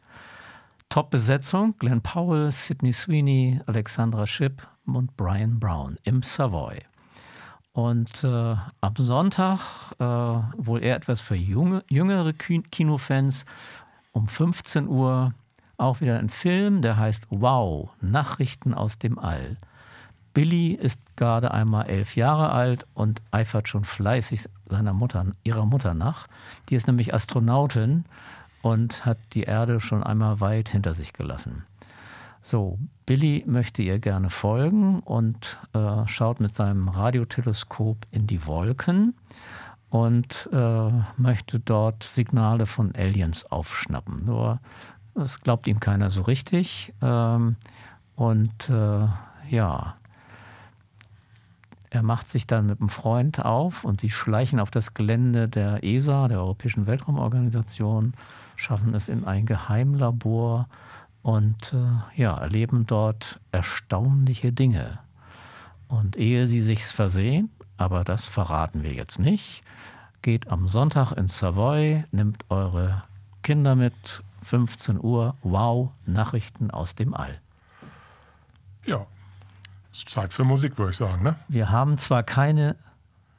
Top-Besetzung: 0.87 1.75
Glenn 1.77 2.01
Powell, 2.01 2.51
Sidney 2.51 2.93
Sweeney, 2.93 3.59
Alexandra 3.65 4.25
Shipp 4.25 4.65
und 4.85 5.17
Brian 5.17 5.59
Brown 5.59 5.97
im 6.03 6.23
Savoy. 6.23 6.79
Und 7.73 8.23
äh, 8.23 8.55
am 8.79 8.95
Sonntag, 8.95 9.59
äh, 9.99 10.03
wohl 10.05 10.81
eher 10.81 10.95
etwas 10.95 11.19
für 11.19 11.35
junge, 11.35 11.83
jüngere 11.89 12.31
Kinofans, 12.31 13.45
um 14.15 14.27
15 14.27 14.87
Uhr 14.87 15.33
auch 15.77 15.99
wieder 15.99 16.17
ein 16.17 16.29
Film, 16.29 16.81
der 16.81 16.97
heißt 16.97 17.27
Wow, 17.29 17.89
Nachrichten 17.99 18.73
aus 18.73 18.97
dem 18.97 19.19
All. 19.19 19.57
Billy 20.33 20.71
ist 20.71 20.99
gerade 21.17 21.51
einmal 21.51 21.87
elf 21.87 22.15
Jahre 22.15 22.51
alt 22.51 22.87
und 22.93 23.21
eifert 23.31 23.67
schon 23.67 23.83
fleißig 23.83 24.49
seiner 24.69 24.93
Mutter, 24.93 25.25
ihrer 25.43 25.65
Mutter 25.65 25.93
nach. 25.93 26.27
Die 26.69 26.75
ist 26.75 26.87
nämlich 26.87 27.13
Astronautin 27.13 28.05
und 28.61 29.05
hat 29.05 29.17
die 29.33 29.43
Erde 29.43 29.81
schon 29.81 30.01
einmal 30.01 30.39
weit 30.39 30.69
hinter 30.69 30.93
sich 30.93 31.11
gelassen. 31.11 31.65
So, 32.41 32.79
Billy 33.05 33.43
möchte 33.45 33.81
ihr 33.81 33.99
gerne 33.99 34.29
folgen 34.29 35.01
und 35.01 35.57
äh, 35.73 36.07
schaut 36.07 36.39
mit 36.39 36.55
seinem 36.55 36.87
Radioteleskop 36.87 37.97
in 38.11 38.27
die 38.27 38.45
Wolken 38.45 39.13
und 39.89 40.49
äh, 40.51 40.89
möchte 41.17 41.59
dort 41.59 42.03
Signale 42.03 42.65
von 42.65 42.93
Aliens 42.95 43.45
aufschnappen. 43.45 44.25
Nur 44.25 44.59
das 45.13 45.41
glaubt 45.41 45.67
ihm 45.67 45.79
keiner 45.79 46.09
so 46.09 46.21
richtig. 46.23 46.93
Ähm, 47.01 47.55
und 48.15 48.69
äh, 48.69 49.07
ja, 49.49 49.95
er 51.89 52.03
macht 52.03 52.29
sich 52.29 52.45
dann 52.45 52.65
mit 52.65 52.81
einem 52.81 52.89
Freund 52.89 53.43
auf 53.43 53.85
und 53.85 54.01
sie 54.01 54.09
schleichen 54.09 54.59
auf 54.59 54.69
das 54.69 54.93
Gelände 54.93 55.47
der 55.47 55.83
ESA, 55.83 56.27
der 56.27 56.39
Europäischen 56.39 56.87
Weltraumorganisation, 56.87 58.13
schaffen 58.57 58.93
es 58.93 59.07
in 59.07 59.23
ein 59.23 59.45
Geheimlabor 59.45 60.67
und 61.21 61.73
äh, 61.73 62.21
ja, 62.21 62.37
erleben 62.37 62.85
dort 62.85 63.39
erstaunliche 63.51 64.51
Dinge. 64.51 64.99
Und 65.87 66.17
ehe 66.17 66.47
sie 66.47 66.61
sich's 66.61 66.91
versehen, 66.91 67.49
aber 67.77 68.03
das 68.03 68.25
verraten 68.25 68.83
wir 68.83 68.93
jetzt 68.93 69.19
nicht. 69.19 69.63
Geht 70.21 70.49
am 70.49 70.67
Sonntag 70.69 71.11
ins 71.13 71.37
Savoy, 71.37 72.03
nimmt 72.11 72.45
eure 72.49 73.03
Kinder 73.43 73.75
mit, 73.75 73.93
15 74.43 74.99
Uhr, 75.03 75.35
wow, 75.41 75.89
Nachrichten 76.05 76.69
aus 76.71 76.95
dem 76.95 77.13
All. 77.13 77.39
Ja, 78.85 79.05
ist 79.91 80.09
Zeit 80.09 80.33
für 80.33 80.43
Musik, 80.43 80.77
würde 80.77 80.91
ich 80.91 80.97
sagen, 80.97 81.23
ne? 81.23 81.35
Wir 81.47 81.69
haben 81.69 81.97
zwar 81.97 82.21
keine 82.23 82.75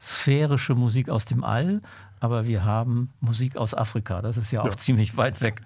sphärische 0.01 0.75
Musik 0.75 1.09
aus 1.09 1.25
dem 1.25 1.45
All, 1.45 1.81
aber 2.21 2.47
wir 2.47 2.65
haben 2.65 3.13
Musik 3.21 3.57
aus 3.57 3.75
Afrika. 3.75 4.23
Das 4.23 4.37
ist 4.37 4.51
ja 4.51 4.63
auch 4.63 4.67
Ja. 4.67 4.77
ziemlich 4.77 5.17
weit 5.17 5.41
weg. 5.41 5.63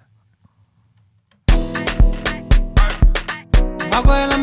Makwela, 3.91 4.37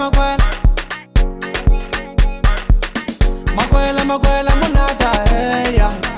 cuela, 3.78 4.04
me 4.04 4.18
cuela, 4.18 4.54
monata, 4.56 5.12
ella. 5.64 6.17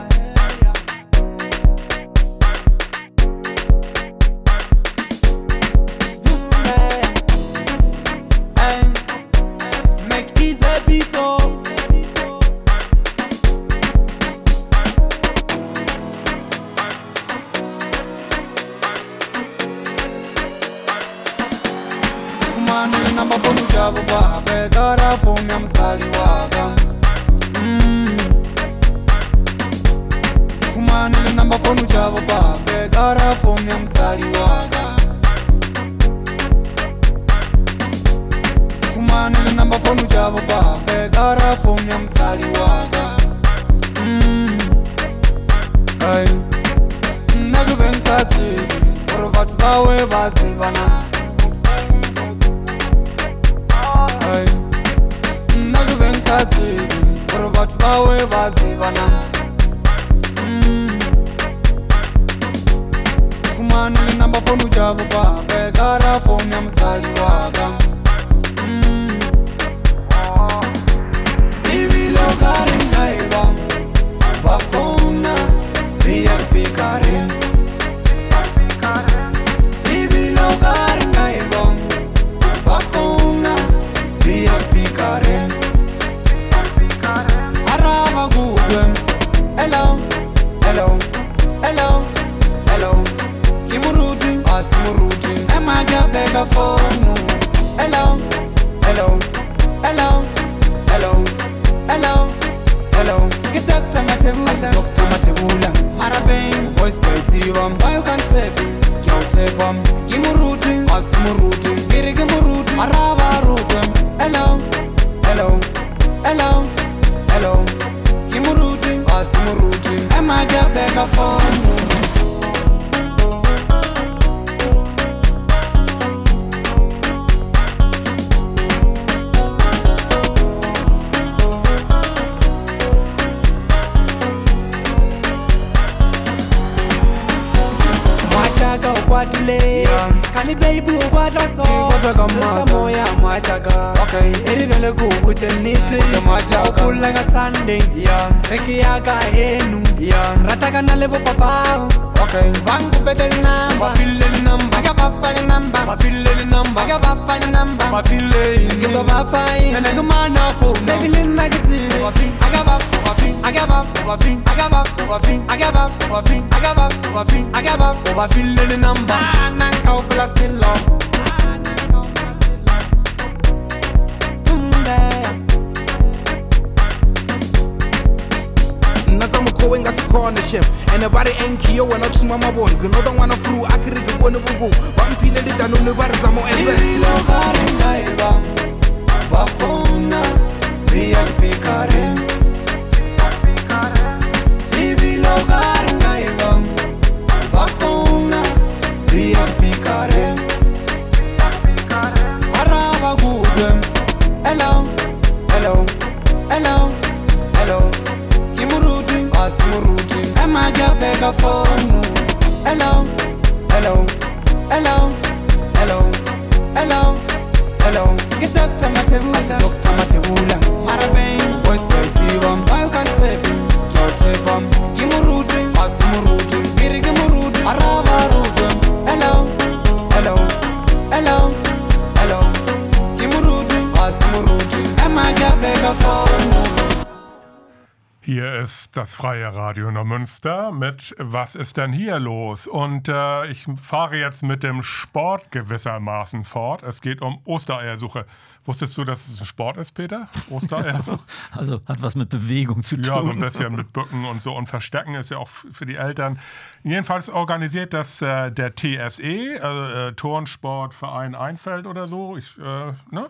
Das 239.10 239.16
freie 239.16 239.52
Radio 239.52 239.90
Neumünster 239.90 240.70
mit 240.70 241.16
Was 241.18 241.56
ist 241.56 241.76
denn 241.76 241.92
hier 241.92 242.20
los? 242.20 242.68
Und 242.68 243.08
äh, 243.08 243.46
ich 243.46 243.66
fahre 243.82 244.16
jetzt 244.16 244.44
mit 244.44 244.62
dem 244.62 244.82
Sport 244.82 245.50
gewissermaßen 245.50 246.44
fort. 246.44 246.84
Es 246.84 247.00
geht 247.00 247.20
um 247.20 247.40
Ostereiersuche. 247.44 248.24
Wusstest 248.64 248.96
du, 248.96 249.02
dass 249.02 249.26
es 249.28 249.40
ein 249.40 249.46
Sport 249.46 249.78
ist, 249.78 249.92
Peter? 249.92 250.28
Ostereiersuche? 250.48 251.18
Also 251.50 251.80
hat 251.86 252.02
was 252.02 252.14
mit 252.14 252.28
Bewegung 252.28 252.84
zu 252.84 252.96
tun. 252.96 253.04
Ja, 253.04 253.22
so 253.22 253.30
ein 253.30 253.40
bisschen 253.40 253.74
mit 253.74 253.92
Bücken 253.92 254.24
und 254.26 254.40
so. 254.40 254.54
Und 254.54 254.68
Verstecken 254.68 255.16
ist 255.16 255.30
ja 255.30 255.38
auch 255.38 255.48
für 255.48 255.86
die 255.86 255.96
Eltern. 255.96 256.38
Jedenfalls 256.84 257.28
organisiert 257.28 257.92
das 257.92 258.22
äh, 258.22 258.52
der 258.52 258.76
TSE, 258.76 259.58
also 259.60 259.82
äh, 259.82 260.12
Turnsportverein 260.12 261.34
Einfeld 261.34 261.88
oder 261.88 262.06
so. 262.06 262.36
Ich, 262.36 262.56
äh, 262.58 262.92
ne? 263.10 263.28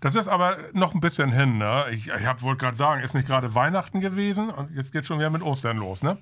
Das 0.00 0.14
ist 0.14 0.28
aber 0.28 0.56
noch 0.72 0.94
ein 0.94 1.00
bisschen 1.00 1.30
hin. 1.32 1.58
Ne? 1.58 1.86
Ich, 1.90 2.08
ich 2.08 2.42
wollte 2.42 2.64
gerade 2.64 2.76
sagen, 2.76 3.02
ist 3.02 3.14
nicht 3.14 3.26
gerade 3.26 3.54
Weihnachten 3.54 4.00
gewesen 4.00 4.50
und 4.50 4.74
jetzt 4.74 4.92
geht 4.92 5.06
schon 5.06 5.18
wieder 5.18 5.30
mit 5.30 5.42
Ostern 5.42 5.78
los. 5.78 6.02
Ne? 6.02 6.18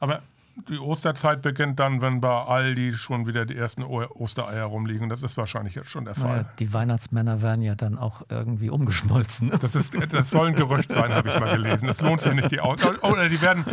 Aber 0.00 0.22
die 0.68 0.78
Osterzeit 0.78 1.42
beginnt 1.42 1.80
dann, 1.80 2.00
wenn 2.00 2.20
bei 2.20 2.28
Aldi 2.30 2.92
schon 2.94 3.26
wieder 3.26 3.44
die 3.44 3.56
ersten 3.56 3.82
O- 3.82 4.06
Ostereier 4.14 4.64
rumliegen. 4.64 5.08
Das 5.08 5.22
ist 5.24 5.36
wahrscheinlich 5.36 5.74
jetzt 5.74 5.90
schon 5.90 6.04
der 6.04 6.14
Fall. 6.14 6.30
Naja, 6.30 6.44
die 6.60 6.72
Weihnachtsmänner 6.72 7.42
werden 7.42 7.60
ja 7.62 7.74
dann 7.74 7.98
auch 7.98 8.22
irgendwie 8.28 8.70
umgeschmolzen. 8.70 9.48
Ne? 9.48 9.58
Das, 9.58 9.74
ist, 9.74 9.92
das 10.12 10.30
soll 10.30 10.48
ein 10.48 10.54
Gerücht 10.54 10.92
sein, 10.92 11.12
habe 11.12 11.28
ich 11.28 11.38
mal 11.40 11.52
gelesen. 11.56 11.88
Das 11.88 12.00
lohnt 12.00 12.20
sich 12.20 12.32
nicht, 12.34 12.52
die 12.52 12.60
Aus 12.60 12.84
Oder 13.02 13.28
die 13.28 13.42
werden, 13.42 13.64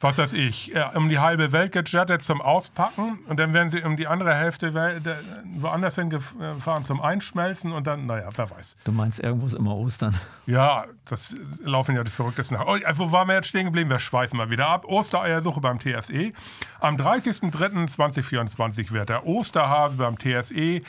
was 0.00 0.18
weiß 0.18 0.32
ich, 0.32 0.74
äh, 0.74 0.84
um 0.94 1.08
die 1.08 1.18
halbe 1.18 1.52
Welt 1.52 1.72
gejettet 1.72 2.22
zum 2.22 2.40
Auspacken 2.40 3.18
und 3.28 3.38
dann 3.38 3.54
werden 3.54 3.68
sie 3.68 3.82
um 3.82 3.96
die 3.96 4.06
andere 4.06 4.34
Hälfte 4.34 4.74
Welt, 4.74 5.06
äh, 5.06 5.16
woanders 5.56 5.94
hingefahren 5.96 6.82
zum 6.82 7.00
Einschmelzen 7.00 7.72
und 7.72 7.86
dann, 7.86 8.06
naja, 8.06 8.28
wer 8.34 8.50
weiß. 8.50 8.76
Du 8.84 8.92
meinst, 8.92 9.20
irgendwo 9.20 9.46
ist 9.46 9.54
immer 9.54 9.74
Ostern. 9.76 10.14
Ja, 10.46 10.84
das 11.06 11.34
laufen 11.62 11.96
ja 11.96 12.04
die 12.04 12.10
Verrücktesten 12.10 12.58
nach. 12.58 12.66
Oh, 12.66 12.76
wo 12.94 13.12
waren 13.12 13.28
wir 13.28 13.34
jetzt 13.34 13.48
stehen 13.48 13.66
geblieben? 13.66 13.90
Wir 13.90 13.98
schweifen 13.98 14.36
mal 14.36 14.50
wieder 14.50 14.68
ab. 14.68 14.84
Ostereiersuche 14.86 15.60
beim 15.60 15.78
TSE. 15.78 16.32
Am 16.80 16.96
30.03.2024 16.96 18.92
wird 18.92 19.08
der 19.08 19.26
Osterhase 19.26 19.96
beim 19.96 20.18
TSE 20.18 20.82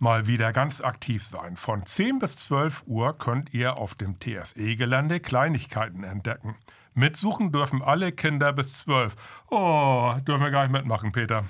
mal 0.00 0.26
wieder 0.26 0.52
ganz 0.52 0.80
aktiv 0.80 1.22
sein. 1.22 1.56
Von 1.56 1.84
10 1.84 2.18
bis 2.18 2.36
12 2.36 2.84
Uhr 2.86 3.16
könnt 3.16 3.52
ihr 3.52 3.78
auf 3.78 3.94
dem 3.94 4.18
TSE-Gelände 4.18 5.20
Kleinigkeiten 5.20 6.04
entdecken. 6.04 6.56
Mitsuchen 6.94 7.52
dürfen 7.52 7.82
alle 7.82 8.12
Kinder 8.12 8.52
bis 8.52 8.78
12. 8.80 9.16
Oh, 9.50 10.14
dürfen 10.26 10.44
wir 10.44 10.50
gar 10.50 10.62
nicht 10.62 10.72
mitmachen, 10.72 11.12
Peter. 11.12 11.44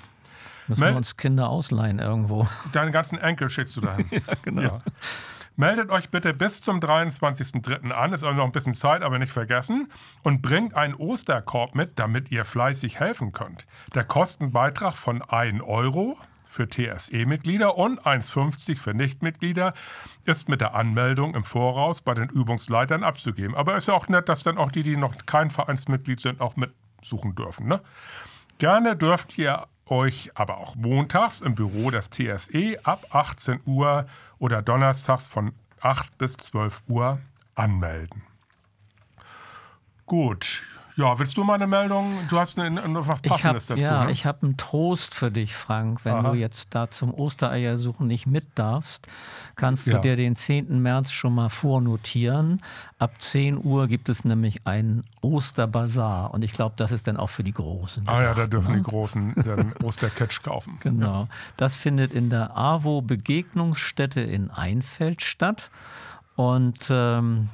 Müssen 0.67 0.81
Mel- 0.81 0.93
wir 0.93 0.97
uns 0.97 1.17
Kinder 1.17 1.49
ausleihen 1.49 1.99
irgendwo. 1.99 2.47
Deinen 2.71 2.91
ganzen 2.91 3.17
Enkel 3.17 3.49
schickst 3.49 3.75
du 3.77 3.81
dahin. 3.81 4.05
ja, 4.11 4.19
genau. 4.43 4.79
Meldet 5.57 5.91
euch 5.91 6.09
bitte 6.09 6.33
bis 6.33 6.61
zum 6.61 6.79
23.03. 6.79 7.91
an, 7.91 8.13
ist 8.13 8.23
also 8.23 8.35
noch 8.37 8.45
ein 8.45 8.51
bisschen 8.53 8.73
Zeit, 8.73 9.01
aber 9.01 9.19
nicht 9.19 9.33
vergessen. 9.33 9.91
Und 10.23 10.41
bringt 10.41 10.75
einen 10.75 10.95
Osterkorb 10.95 11.75
mit, 11.75 11.99
damit 11.99 12.31
ihr 12.31 12.45
fleißig 12.45 12.99
helfen 12.99 13.31
könnt. 13.33 13.65
Der 13.93 14.05
Kostenbeitrag 14.05 14.93
von 14.95 15.21
1 15.21 15.61
Euro 15.61 16.17
für 16.51 16.67
TSE-Mitglieder 16.67 17.77
und 17.77 18.01
1,50 18.01 18.77
für 18.77 18.93
Nichtmitglieder 18.93 19.73
ist 20.25 20.49
mit 20.49 20.59
der 20.59 20.75
Anmeldung 20.75 21.33
im 21.33 21.45
Voraus 21.45 22.01
bei 22.01 22.13
den 22.13 22.27
Übungsleitern 22.27 23.03
abzugeben. 23.03 23.55
Aber 23.55 23.77
ist 23.77 23.87
ja 23.87 23.93
auch 23.93 24.09
nett, 24.09 24.27
dass 24.27 24.43
dann 24.43 24.57
auch 24.57 24.71
die, 24.71 24.83
die 24.83 24.97
noch 24.97 25.15
kein 25.25 25.49
Vereinsmitglied 25.49 26.19
sind, 26.19 26.41
auch 26.41 26.57
mitsuchen 26.57 27.35
dürfen. 27.35 27.67
Ne? 27.67 27.81
Gerne 28.57 28.97
dürft 28.97 29.37
ihr 29.37 29.65
euch 29.85 30.31
aber 30.35 30.57
auch 30.57 30.75
montags 30.75 31.39
im 31.39 31.55
Büro 31.55 31.89
des 31.89 32.09
TSE 32.09 32.77
ab 32.83 33.05
18 33.11 33.61
Uhr 33.65 34.05
oder 34.37 34.61
donnerstags 34.61 35.29
von 35.29 35.53
8 35.79 36.17
bis 36.17 36.33
12 36.33 36.83
Uhr 36.87 37.19
anmelden. 37.55 38.23
Gut. 40.05 40.65
Ja, 40.97 41.17
willst 41.17 41.37
du 41.37 41.43
mal 41.43 41.55
eine 41.55 41.67
Meldung? 41.67 42.11
Du 42.29 42.37
hast 42.37 42.59
eine, 42.59 42.81
eine, 42.83 43.07
was 43.07 43.19
Ich 43.23 43.31
habe 43.31 43.41
Passendes 43.41 43.67
dazu. 43.67 43.81
ja, 43.81 44.05
ne? 44.05 44.11
ich 44.11 44.25
hab 44.25 44.43
einen 44.43 44.57
Trost 44.57 45.15
für 45.15 45.31
dich, 45.31 45.55
Frank. 45.55 46.03
Wenn 46.03 46.15
Aha. 46.15 46.31
du 46.31 46.33
jetzt 46.37 46.75
da 46.75 46.91
zum 46.91 47.13
Ostereiersuchen 47.13 48.07
nicht 48.07 48.27
mit 48.27 48.45
darfst, 48.55 49.07
kannst 49.55 49.87
du 49.87 49.91
Ja. 49.91 49.99
dir 49.99 50.15
den 50.15 50.35
10. 50.35 50.81
März 50.81 51.11
schon 51.11 51.33
mal 51.35 51.49
vornotieren. 51.49 52.61
Ab 52.99 53.21
10 53.21 53.63
Uhr 53.63 53.87
gibt 53.87 54.09
es 54.09 54.25
nämlich 54.25 54.67
einen 54.67 55.03
Osterbazar. 55.21 56.33
Und 56.33 56.43
ich 56.43 56.53
glaube, 56.53 56.73
das 56.77 56.91
ist 56.91 57.07
dann 57.07 57.17
auch 57.17 57.29
für 57.29 57.43
die 57.43 57.53
Großen. 57.53 58.07
ah 58.07 58.21
ja, 58.21 58.27
da 58.29 58.33
gedacht, 58.33 58.53
dürfen 58.53 58.71
ne? 58.73 58.77
die 58.79 58.83
Großen 58.83 59.33
den 59.35 59.73
Osterketsch 59.83 60.43
kaufen. 60.43 60.77
Genau. 60.81 61.27
Das 61.57 61.75
findet 61.75 62.13
in 62.13 62.29
der 62.29 62.57
AWO 62.57 63.01
Begegnungsstätte 63.01 64.21
in 64.21 64.51
Einfeld 64.51 65.21
statt. 65.21 65.71
Und 66.35 66.87
ähm, 66.89 67.49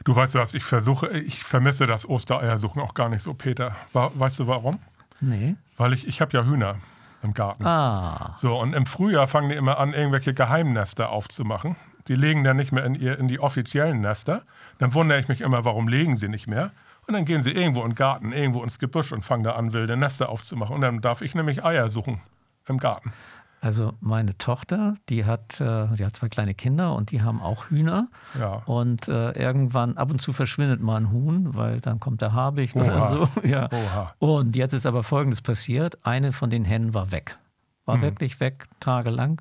Du 0.05 0.17
weißt 0.17 0.35
was, 0.35 0.55
ich 0.55 0.65
versuche, 0.65 1.09
ich 1.11 1.45
vermisse 1.45 1.87
das 1.87 2.09
Ostereiersuchen 2.09 2.83
auch 2.83 2.95
gar 2.95 3.09
nicht 3.09 3.23
so, 3.23 3.35
Peter. 3.35 3.77
Weißt 3.93 4.41
du 4.41 4.49
warum? 4.49 4.81
Nee. 5.21 5.55
Weil 5.77 5.93
ich, 5.93 6.09
ich 6.09 6.21
habe 6.21 6.37
ja 6.37 6.45
Hühner 6.45 6.77
im 7.23 7.35
Garten. 7.35 7.65
Ah, 7.65 8.35
So, 8.39 8.59
und 8.59 8.73
im 8.73 8.87
Frühjahr 8.87 9.29
fangen 9.29 9.49
die 9.49 9.55
immer 9.55 9.79
an, 9.79 9.93
irgendwelche 9.93 10.35
Geheimnester 10.35 11.11
aufzumachen. 11.11 11.77
Die 12.09 12.15
legen 12.15 12.45
dann 12.45 12.57
nicht 12.57 12.73
mehr 12.73 12.85
in, 12.85 12.95
ihr, 12.95 13.19
in 13.19 13.29
die 13.29 13.41
offiziellen 13.41 14.01
Nester. 14.01 14.43
Dann 14.79 14.95
wundere 14.95 15.19
ich 15.19 15.29
mich 15.29 15.41
immer, 15.41 15.65
warum 15.65 15.89
legen 15.89 16.17
sie 16.17 16.29
nicht 16.29 16.47
mehr. 16.47 16.71
Und 17.07 17.15
dann 17.15 17.25
gehen 17.25 17.41
sie 17.41 17.53
irgendwo 17.53 17.83
in 17.83 17.91
den 17.91 17.95
Garten, 17.95 18.33
irgendwo 18.33 18.63
ins 18.63 18.79
Gebüsch 18.79 19.13
und 19.13 19.25
fangen 19.25 19.45
da 19.45 19.53
an, 19.53 19.73
wilde 19.73 19.97
Nester 19.97 20.29
aufzumachen. 20.29 20.75
Und 20.75 20.81
dann 20.81 21.01
darf 21.01 21.23
ich 21.23 21.35
nämlich 21.35 21.65
Eier 21.65 21.89
suchen 21.89 22.21
im 22.69 22.79
Garten. 22.79 23.13
also 23.61 23.95
meine 24.01 24.37
Tochter, 24.39 24.95
die 25.09 25.25
hat, 25.25 25.61
äh, 25.61 25.87
die 25.97 26.05
hat 26.05 26.17
zwei 26.17 26.29
kleine 26.29 26.55
Kinder 26.55 26.95
und 26.95 27.13
die 27.13 27.23
haben 27.23 27.41
auch 27.41 27.71
Hühner. 27.71 28.09
Ja. 28.39 28.63
Und 28.67 29.07
äh, 29.09 29.31
irgendwann, 29.33 29.97
ab 29.97 30.11
und 30.11 30.21
zu 30.21 30.33
verschwindet 30.33 30.81
mal 30.81 30.97
ein 30.97 31.11
Huhn, 31.13 31.55
weil 31.55 31.81
dann 31.81 32.01
kommt 32.01 32.21
der 32.23 32.33
Habicht 32.33 32.75
oder 32.75 32.97
Oha. 32.97 33.09
so. 33.09 33.29
Ja. 33.49 33.69
Oha. 33.71 34.15
Und 34.19 34.57
jetzt 34.57 34.73
ist 34.73 34.85
aber 34.85 35.03
Folgendes 35.05 35.43
passiert. 35.43 35.99
Eine 36.05 36.33
von 36.33 36.51
den 36.51 36.65
Hennen 36.65 36.93
war 36.93 37.13
weg. 37.13 37.39
War 37.85 38.03
wirklich 38.03 38.41
weg, 38.41 38.67
tagelang. 38.81 39.41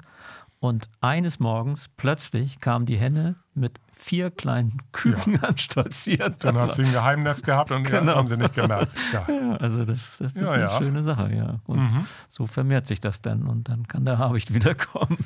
Und 0.60 0.88
eines 1.02 1.40
Morgens 1.40 1.90
plötzlich 1.98 2.60
kam 2.60 2.86
die 2.86 2.98
Henne 2.98 3.36
mit 3.56 3.80
vier 3.98 4.30
kleinen 4.32 4.78
Küken 4.92 5.44
anstolziert. 5.44 6.44
Dann 6.44 6.56
war- 6.56 6.74
sie 6.74 6.84
ein 6.84 6.92
Geheimnest 6.92 7.44
gehabt 7.46 7.72
und 7.72 7.90
ja, 7.90 8.00
Genau. 8.00 8.16
haben 8.16 8.28
sie 8.28 8.38
nicht 8.38 8.54
gemerkt. 8.54 8.92
Ja. 9.14 9.26
ja, 9.30 9.56
also 9.58 9.86
das, 9.86 10.18
das 10.18 10.34
ist 10.34 10.38
Ja, 10.38 10.52
eine 10.52 10.64
ja. 10.64 10.70
schöne 10.78 11.04
Sache, 11.04 11.34
ja. 11.34 11.60
Und 11.66 11.80
Mhm. 11.80 12.08
so 12.30 12.46
vermehrt 12.48 12.88
sich 12.88 13.00
das 13.02 13.22
dann 13.22 13.44
und 13.48 13.70
dann 13.70 13.88
kann 13.88 14.06
der 14.06 14.18
Habicht 14.18 14.54
wiederkommen. 14.54 15.18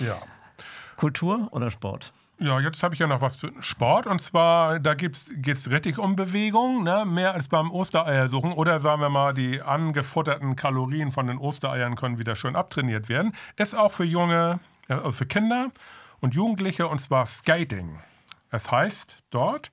ja. 0.00 0.16
Kultur 0.96 1.48
oder 1.52 1.70
Sport? 1.70 2.12
Ja, 2.40 2.60
jetzt 2.60 2.82
habe 2.84 2.94
ich 2.94 3.00
ja 3.00 3.06
noch 3.08 3.20
was 3.20 3.34
für 3.34 3.50
Sport. 3.60 4.06
Und 4.06 4.20
zwar, 4.20 4.78
da 4.78 4.94
geht 4.94 5.16
es 5.16 5.70
richtig 5.70 5.98
um 5.98 6.14
Bewegung, 6.14 6.84
ne? 6.84 7.04
mehr 7.04 7.34
als 7.34 7.48
beim 7.48 7.70
Ostereiersuchen. 7.72 8.52
Oder 8.52 8.78
sagen 8.78 9.00
wir 9.00 9.08
mal, 9.08 9.34
die 9.34 9.60
angefutterten 9.60 10.54
Kalorien 10.54 11.10
von 11.10 11.26
den 11.26 11.38
Ostereiern 11.38 11.96
können 11.96 12.18
wieder 12.18 12.36
schön 12.36 12.54
abtrainiert 12.54 13.08
werden. 13.08 13.32
Ist 13.56 13.74
auch 13.76 13.90
für 13.90 14.04
junge, 14.04 14.60
also 14.88 15.10
für 15.10 15.26
Kinder 15.26 15.70
und 16.20 16.34
Jugendliche, 16.34 16.88
und 16.88 17.00
zwar 17.00 17.26
Skating. 17.26 17.98
Es 18.50 18.70
heißt 18.70 19.16
dort, 19.30 19.70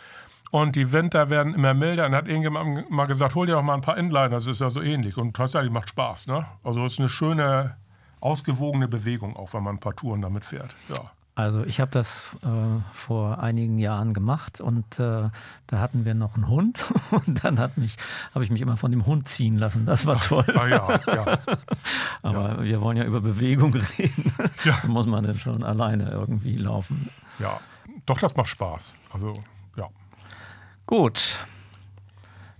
und 0.50 0.76
die 0.76 0.92
Winter 0.92 1.28
werden 1.30 1.54
immer 1.54 1.74
milder. 1.74 2.06
Und 2.06 2.14
hat 2.14 2.28
irgendjemand 2.28 2.90
mal 2.90 3.06
gesagt, 3.06 3.34
hol 3.34 3.46
dir 3.46 3.52
doch 3.52 3.62
mal 3.62 3.74
ein 3.74 3.80
paar 3.80 3.96
Inliner, 3.98 4.28
das 4.30 4.46
ist 4.46 4.60
ja 4.60 4.70
so 4.70 4.80
ähnlich. 4.82 5.16
Und 5.16 5.36
tatsächlich 5.36 5.70
macht 5.72 5.88
Spaß. 5.90 6.26
Ne? 6.26 6.46
Also 6.64 6.84
es 6.84 6.94
ist 6.94 6.98
eine 7.00 7.08
schöne, 7.08 7.76
ausgewogene 8.20 8.88
Bewegung, 8.88 9.36
auch 9.36 9.52
wenn 9.54 9.62
man 9.62 9.76
ein 9.76 9.80
paar 9.80 9.94
Touren 9.94 10.22
damit 10.22 10.44
fährt. 10.44 10.74
Ja. 10.88 11.10
Also 11.36 11.64
ich 11.64 11.80
habe 11.80 11.90
das 11.90 12.34
äh, 12.42 12.46
vor 12.94 13.40
einigen 13.40 13.78
Jahren 13.78 14.14
gemacht 14.14 14.62
und 14.62 14.98
äh, 14.98 15.28
da 15.66 15.78
hatten 15.78 16.06
wir 16.06 16.14
noch 16.14 16.34
einen 16.34 16.48
Hund 16.48 16.82
und 17.10 17.44
dann 17.44 17.58
hat 17.58 17.76
mich, 17.76 17.96
habe 18.34 18.42
ich 18.42 18.50
mich 18.50 18.62
immer 18.62 18.78
von 18.78 18.90
dem 18.90 19.04
Hund 19.04 19.28
ziehen 19.28 19.58
lassen. 19.58 19.84
Das 19.84 20.06
war 20.06 20.18
toll. 20.18 20.46
Ah, 20.58 20.66
ja, 20.66 21.00
ja. 21.06 21.38
Aber 22.22 22.64
wir 22.64 22.80
wollen 22.80 22.96
ja 22.96 23.04
über 23.04 23.20
Bewegung 23.20 23.74
reden. 23.98 24.32
Ja. 24.64 24.78
Da 24.80 24.88
muss 24.88 25.06
man 25.06 25.24
dann 25.24 25.38
schon 25.38 25.62
alleine 25.62 26.10
irgendwie 26.10 26.56
laufen. 26.56 27.10
ja. 27.38 27.60
Doch, 28.06 28.18
das 28.18 28.36
macht 28.36 28.48
Spaß. 28.48 28.96
Also, 29.12 29.34
ja. 29.76 29.88
Gut. 30.86 31.38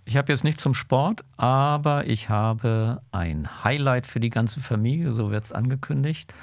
Ich 0.05 0.17
habe 0.17 0.33
jetzt 0.33 0.45
nicht 0.45 0.61
zum 0.61 0.75
Sport, 0.75 1.25
aber 1.37 2.07
ich 2.07 2.29
habe 2.29 3.01
ein 3.13 3.65
Highlight 3.65 4.07
für 4.07 4.21
die 4.21 4.31
ganze 4.31 4.61
Familie, 4.61 5.13
so 5.13 5.31
wird 5.31 5.45
es 5.45 5.53
angekündigt. 5.53 6.35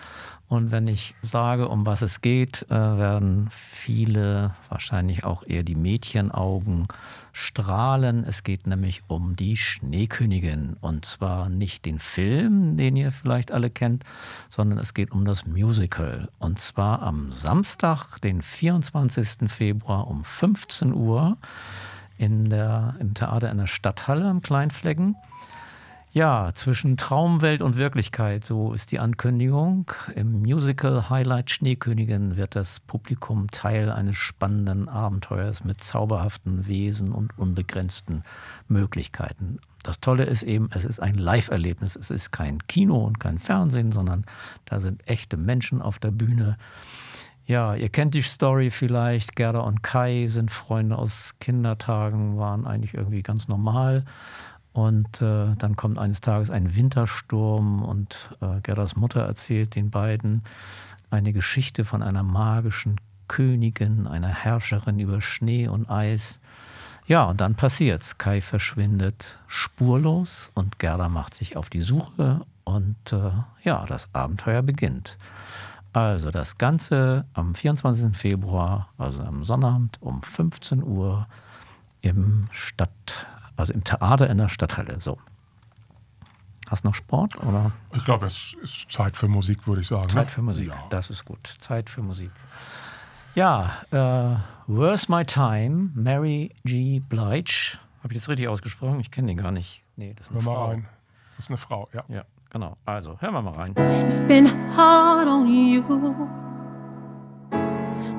Und 0.48 0.72
wenn 0.72 0.88
ich 0.88 1.16
sage, 1.22 1.68
um 1.68 1.86
was 1.86 2.02
es 2.02 2.22
geht, 2.22 2.66
äh, 2.70 2.76
werden 2.76 3.48
viele, 3.50 4.52
wahrscheinlich 4.70 5.24
auch 5.24 5.44
eher 5.48 5.64
die 5.64 5.76
Mädchenaugen, 5.76 6.88
strahlen. 7.32 8.24
Es 8.24 8.44
geht 8.44 8.68
nämlich 8.68 9.02
um 9.08 9.36
die 9.36 9.58
Schneekönigin. 9.58 10.78
Und 10.80 11.06
zwar 11.06 11.50
nicht 11.50 11.86
den 11.86 11.98
Film, 11.98 12.78
den 12.78 12.96
ihr 12.96 13.12
vielleicht 13.12 13.52
alle 13.52 13.72
kennt, 13.72 14.04
sondern 14.50 14.78
es 14.78 14.94
geht 14.94 15.12
um 15.12 15.26
das 15.26 15.48
Musical. 15.48 16.30
Und 16.38 16.60
zwar 16.60 17.02
am 17.02 17.32
Samstag, 17.32 18.20
den 18.20 18.42
24. 18.42 19.50
Februar 19.50 20.08
um 20.08 20.24
15 20.24 20.94
Uhr 20.94 21.38
in 22.18 22.50
der, 22.50 22.96
im 23.00 23.16
Theater 23.16 23.50
in 23.50 23.58
der 23.58 23.68
Stadthalle 23.68 24.26
am 24.26 24.42
Kleinflecken. 24.42 25.16
Ja, 26.16 26.52
zwischen 26.54 26.96
Traumwelt 26.96 27.64
und 27.64 27.76
Wirklichkeit, 27.76 28.46
so 28.46 28.72
ist 28.72 28.92
die 28.92 29.00
Ankündigung. 29.00 29.92
Im 30.14 30.42
Musical 30.42 31.10
Highlight 31.10 31.50
Schneekönigin 31.50 32.38
wird 32.38 32.56
das 32.56 32.82
Publikum 32.82 33.50
Teil 33.50 33.92
eines 33.92 34.16
spannenden 34.16 34.90
Abenteuers 34.90 35.64
mit 35.64 35.82
zauberhaften 35.82 36.68
Wesen 36.68 37.14
und 37.14 37.36
unbegrenzten 37.40 38.24
Möglichkeiten. 38.68 39.58
Das 39.82 40.02
Tolle 40.02 40.26
ist 40.26 40.44
eben, 40.44 40.70
es 40.72 40.86
ist 40.86 41.00
ein 41.00 41.16
Live-Erlebnis. 41.16 41.96
Es 41.96 42.12
ist 42.12 42.30
kein 42.30 42.60
Kino 42.68 43.04
und 43.04 43.20
kein 43.20 43.40
Fernsehen, 43.40 43.92
sondern 43.92 44.24
da 44.66 44.80
sind 44.80 45.02
echte 45.08 45.36
Menschen 45.36 45.82
auf 45.82 45.98
der 45.98 46.12
Bühne. 46.12 46.60
Ja, 47.46 47.76
ihr 47.76 47.90
kennt 47.90 48.14
die 48.14 48.22
Story 48.22 48.70
vielleicht. 48.70 49.36
Gerda 49.36 49.62
und 49.62 49.82
Kai 49.82 50.28
sind 50.28 50.52
Freunde 50.52 50.96
aus 50.98 51.34
Kindertagen, 51.40 52.38
waren 52.38 52.68
eigentlich 52.68 52.94
irgendwie 52.94 53.24
ganz 53.24 53.48
normal. 53.48 54.06
Und 54.74 55.22
äh, 55.22 55.56
dann 55.58 55.76
kommt 55.76 56.00
eines 56.00 56.20
Tages 56.20 56.50
ein 56.50 56.76
Wintersturm 56.76 57.84
und 57.84 58.36
äh, 58.42 58.60
Gerdas 58.62 58.96
Mutter 58.96 59.22
erzählt 59.22 59.76
den 59.76 59.92
beiden 59.92 60.44
eine 61.12 61.32
Geschichte 61.32 61.86
von 61.86 62.02
einer 62.02 62.24
magischen 62.24 63.00
Königin, 63.28 64.08
einer 64.08 64.30
Herrscherin 64.30 65.00
über 65.00 65.22
Schnee 65.22 65.68
und 65.68 65.90
Eis. 65.90 66.40
Ja, 67.06 67.26
und 67.26 67.40
dann 67.42 67.56
passiert's. 67.56 68.18
Kai 68.18 68.42
verschwindet 68.42 69.38
spurlos 69.48 70.52
und 70.56 70.80
Gerda 70.80 71.10
macht 71.10 71.36
sich 71.36 71.56
auf 71.56 71.70
die 71.70 71.82
Suche 71.82 72.42
und 72.64 72.96
äh, 73.12 73.32
ja, 73.64 73.86
das 73.86 74.10
Abenteuer 74.14 74.62
beginnt. 74.62 75.18
Also 75.92 76.32
das 76.32 76.58
Ganze 76.58 77.26
am 77.34 77.54
24. 77.54 78.18
Februar, 78.18 78.90
also 78.98 79.22
am 79.22 79.44
Sonnabend 79.44 80.02
um 80.02 80.24
15 80.24 80.82
Uhr 80.82 81.28
im 82.02 82.48
Stadt, 82.52 83.28
also 83.58 83.74
im 83.74 83.84
Theater 83.84 84.30
in 84.30 84.38
der 84.38 84.50
Stadthalle. 84.50 84.98
So. 85.00 85.18
Hast 86.70 86.84
du 86.84 86.88
noch 86.90 86.96
Sport 86.96 87.38
oder 87.44 87.72
Ich 87.94 88.06
glaube, 88.06 88.26
es 88.26 88.56
ist 88.62 88.92
Zeit 88.92 89.16
für 89.16 89.28
Musik, 89.28 89.68
würde 89.68 89.82
ich 89.82 89.88
sagen. 89.88 90.10
Zeit 90.10 90.28
ne? 90.28 90.32
für 90.32 90.42
Musik? 90.42 90.68
Ja. 90.70 90.84
Das 90.90 91.10
ist 91.10 91.26
gut. 91.26 91.56
Zeit 91.60 91.90
für 91.90 92.02
Musik. 92.02 92.32
Ja, 93.36 93.82
äh, 93.92 94.36
Where's 94.68 95.10
My 95.10 95.26
Time? 95.26 95.92
Mary 95.94 96.52
G. 96.64 97.00
Blige. 97.00 97.78
Habe 98.04 98.14
ich 98.14 98.20
das 98.20 98.30
richtig 98.30 98.48
ausgesprochen? 98.48 99.00
Ich 99.00 99.12
kenne 99.12 99.28
den 99.28 99.38
gar 99.38 99.52
nicht. 99.52 99.84
Nee, 99.96 100.14
das 100.14 100.28
ist 100.28 100.32
eine 100.32 100.44
Hör 100.44 100.52
mal 100.52 100.56
Frau. 100.56 100.70
rein. 100.70 100.86
Das 101.36 101.46
ist 101.46 101.50
eine 101.50 101.58
Frau, 101.58 101.90
ja. 101.94 102.04
Ja, 102.08 102.24
genau. 102.50 102.78
Also, 102.86 103.20
hören 103.20 103.34
wir 103.34 103.42
mal 103.42 103.56
rein. 103.56 103.74
It's 104.04 104.20
been 104.22 104.48
hard 104.76 105.28
on 105.28 105.48
you, 105.48 105.82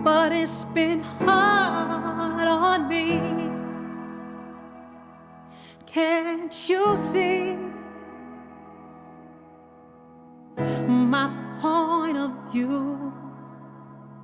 but 0.02 0.32
it's 0.32 0.66
been 0.74 1.02
hard 1.26 2.48
on 2.48 2.88
me. 2.88 3.53
Can't 5.94 6.52
you 6.68 6.96
see 6.96 7.56
my 10.88 11.30
point 11.60 12.16
of 12.16 12.32
view? 12.50 13.12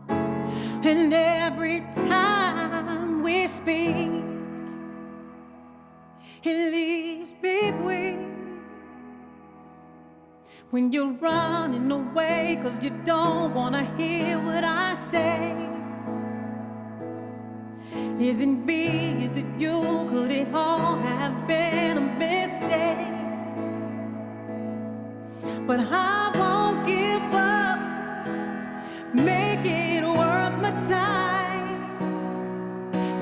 And 0.09 1.15
every 1.15 1.87
time 1.93 3.23
we 3.23 3.47
speak, 3.47 4.25
it 6.43 6.73
leaves 6.73 7.37
me 7.41 7.71
weak. 7.71 8.19
When 10.71 10.91
you're 10.91 11.13
running 11.13 11.89
away 11.89 12.59
cause 12.61 12.83
you 12.83 12.91
don't 13.05 13.55
wanna 13.55 13.85
hear 13.97 14.41
what 14.41 14.65
I 14.65 14.95
say 14.95 15.80
Is 18.21 18.43
it 18.43 18.49
me, 18.49 19.25
is 19.25 19.39
it 19.39 19.47
you, 19.57 20.07
could 20.11 20.31
it 20.31 20.53
all 20.53 20.99
have 20.99 21.47
been 21.49 21.97
a 21.97 22.01
mistake? 22.19 22.99
But 25.67 25.81
I 25.81 26.31
won't 26.39 26.85
give 26.85 27.35
up, 27.35 27.81
make 29.15 29.65
it 29.65 30.05
worth 30.05 30.61
my 30.61 30.73
time. 30.87 31.81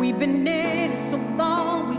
We've 0.01 0.19
been 0.19 0.45
in 0.45 0.91
it 0.91 0.99
so 0.99 1.17
long, 1.17 1.98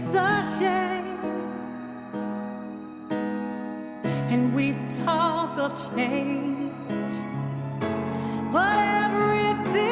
It's 0.00 0.14
a 0.14 0.44
shame. 0.60 1.18
And 4.30 4.54
we 4.54 4.76
talk 5.04 5.58
of 5.58 5.72
change. 5.92 6.72
But 8.52 8.78
everything 9.02 9.90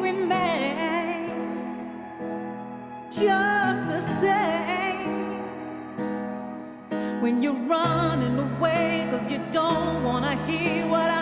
remains 0.00 1.90
just 3.10 3.88
the 3.88 4.00
same. 4.00 5.42
When 7.20 7.42
you're 7.42 7.62
running 7.66 8.38
away, 8.38 9.08
cause 9.10 9.28
you 9.28 9.40
don't 9.50 10.04
wanna 10.04 10.36
hear 10.46 10.86
what 10.86 11.10
I 11.10 11.17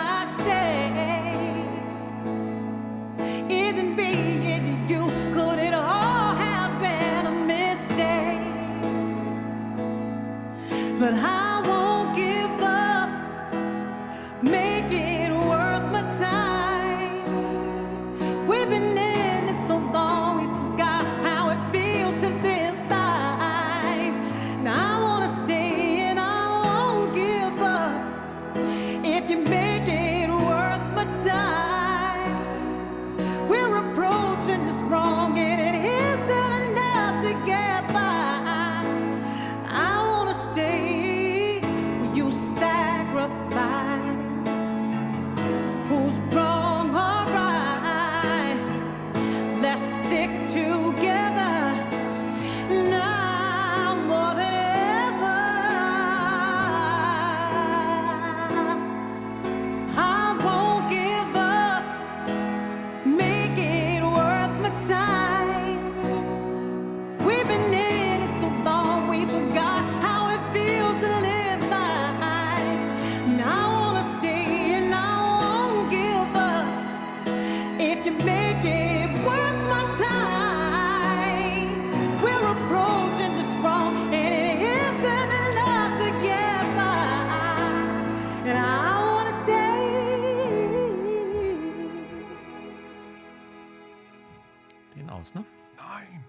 aus, 95.27 95.33
ne? 95.33 95.45
Nein. 95.77 96.23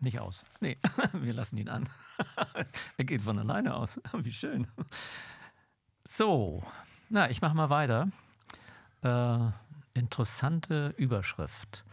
Nicht 0.00 0.18
aus. 0.18 0.44
Nee, 0.60 0.78
wir 1.12 1.32
lassen 1.32 1.56
ihn 1.58 1.68
an. 1.68 1.88
er 2.96 3.04
geht 3.04 3.22
von 3.22 3.38
alleine 3.38 3.74
aus. 3.74 4.00
Wie 4.12 4.32
schön. 4.32 4.66
So, 6.04 6.62
na, 7.08 7.30
ich 7.30 7.40
mache 7.40 7.54
mal 7.54 7.70
weiter. 7.70 8.08
Äh, 9.02 9.50
interessante 9.94 10.94
Überschrift. 10.96 11.84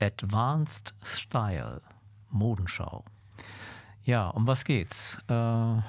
Advanced 0.00 0.94
Style. 1.02 1.82
Modenschau. 2.30 3.04
Ja, 4.04 4.28
um 4.28 4.46
was 4.46 4.64
geht's? 4.64 5.18
Äh, 5.28 5.80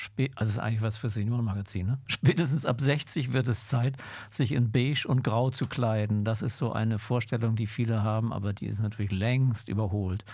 spä- 0.00 0.30
also 0.34 0.50
ist 0.50 0.58
eigentlich 0.58 0.82
was 0.82 0.96
für 0.96 1.08
Seniorenmagazin. 1.08 1.86
Ne? 1.86 1.98
Spätestens 2.06 2.66
ab 2.66 2.80
60 2.80 3.32
wird 3.32 3.48
es 3.48 3.68
Zeit, 3.68 3.96
sich 4.30 4.52
in 4.52 4.72
beige 4.72 5.06
und 5.06 5.22
grau 5.22 5.50
zu 5.50 5.66
kleiden. 5.66 6.24
Das 6.24 6.42
ist 6.42 6.56
so 6.56 6.72
eine 6.72 6.98
Vorstellung, 6.98 7.56
die 7.56 7.66
viele 7.66 8.02
haben, 8.02 8.32
aber 8.32 8.52
die 8.52 8.66
ist 8.66 8.80
natürlich 8.80 9.12
längst 9.12 9.68
überholt. 9.68 10.24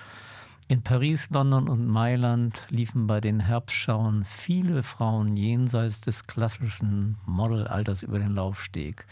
In 0.69 0.83
Paris, 0.83 1.31
London 1.31 1.69
und 1.69 1.87
Mailand 1.87 2.61
liefen 2.71 3.07
bei 3.07 3.21
den 3.21 3.39
Herbstschauen 3.39 4.25
viele 4.25 4.83
Frauen 4.83 5.37
jenseits 5.37 6.01
des 6.01 6.27
klassischen 6.27 7.19
Modelalters 7.25 8.03
über 8.03 8.19
den 8.19 8.35
Laufsteg. 8.35 9.07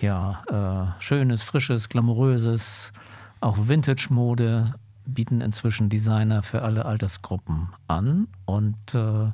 Ja, 0.00 0.94
äh, 0.98 1.02
schönes, 1.02 1.42
frisches, 1.42 1.88
glamouröses, 1.88 2.92
auch 3.40 3.56
Vintage-Mode 3.68 4.74
bieten 5.06 5.40
inzwischen 5.40 5.88
Designer 5.88 6.42
für 6.42 6.62
alle 6.62 6.84
Altersgruppen 6.84 7.68
an. 7.86 8.28
Und 8.44 8.94
äh, 8.94 9.30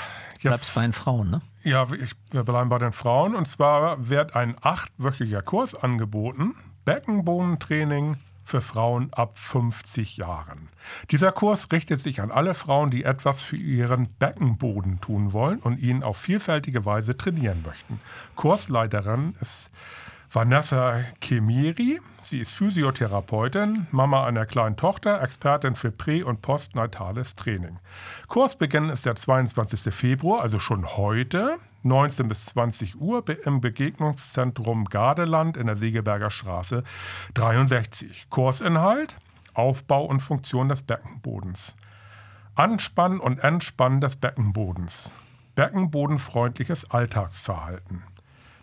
Bleibst 0.42 0.76
bei 0.76 0.82
den 0.82 0.94
Frauen, 0.94 1.30
ne? 1.32 1.42
Ja, 1.64 1.88
ich, 1.92 2.12
wir 2.32 2.44
bleiben 2.44 2.70
bei 2.70 2.78
den 2.78 2.92
Frauen. 2.92 3.36
Und 3.36 3.48
zwar 3.48 4.10
wird 4.10 4.36
ein 4.36 4.56
achtwöchiger 4.62 5.42
Kurs 5.42 5.76
angeboten: 5.76 6.56
Beckenbodentraining 6.86 8.18
für 8.44 8.62
Frauen 8.62 9.12
ab 9.12 9.40
50 9.40 10.18
Jahren. 10.18 10.70
Dieser 11.10 11.32
Kurs 11.32 11.72
richtet 11.72 12.00
sich 12.00 12.22
an 12.22 12.30
alle 12.30 12.54
Frauen, 12.54 12.92
die 12.92 13.04
etwas 13.04 13.42
für 13.42 13.56
ihren 13.56 14.08
Beckenboden 14.20 15.02
tun 15.02 15.34
wollen 15.34 15.60
und 15.60 15.80
ihn 15.80 16.04
auf 16.04 16.18
vielfältige 16.18 16.86
Weise 16.86 17.18
trainieren 17.18 17.64
möchten. 17.66 18.00
Kursleiterin 18.36 19.36
ist 19.42 19.72
Vanessa 20.32 21.02
Kemiri. 21.22 22.00
Sie 22.26 22.40
ist 22.40 22.54
Physiotherapeutin, 22.54 23.86
Mama 23.92 24.26
einer 24.26 24.48
kleinen 24.48 24.78
Tochter, 24.78 25.22
Expertin 25.22 25.76
für 25.76 25.92
prä- 25.92 26.24
und 26.24 26.42
postnatales 26.42 27.36
Training. 27.36 27.78
Kursbeginn 28.28 28.90
ist 28.90 29.06
der 29.06 29.16
22. 29.16 29.94
Februar, 29.94 30.42
also 30.42 30.58
schon 30.58 30.98
heute, 30.98 31.60
19 31.84 32.28
bis 32.28 32.48
20 32.48 33.00
Uhr 33.00 33.24
im 33.46 33.62
Begegnungszentrum 33.62 34.86
Gardeland 34.86 35.56
in 35.56 35.68
der 35.68 35.76
Segeberger 35.76 36.32
Straße 36.32 36.84
63. 37.36 38.26
Kursinhalt: 38.32 39.18
Aufbau 39.54 40.06
und 40.06 40.20
Funktion 40.20 40.68
des 40.68 40.82
Beckenbodens. 40.82 41.76
Anspannen 42.56 43.20
und 43.20 43.38
Entspannen 43.38 44.02
des 44.02 44.16
Beckenbodens. 44.16 45.14
Beckenbodenfreundliches 45.54 46.90
Alltagsverhalten. 46.90 48.02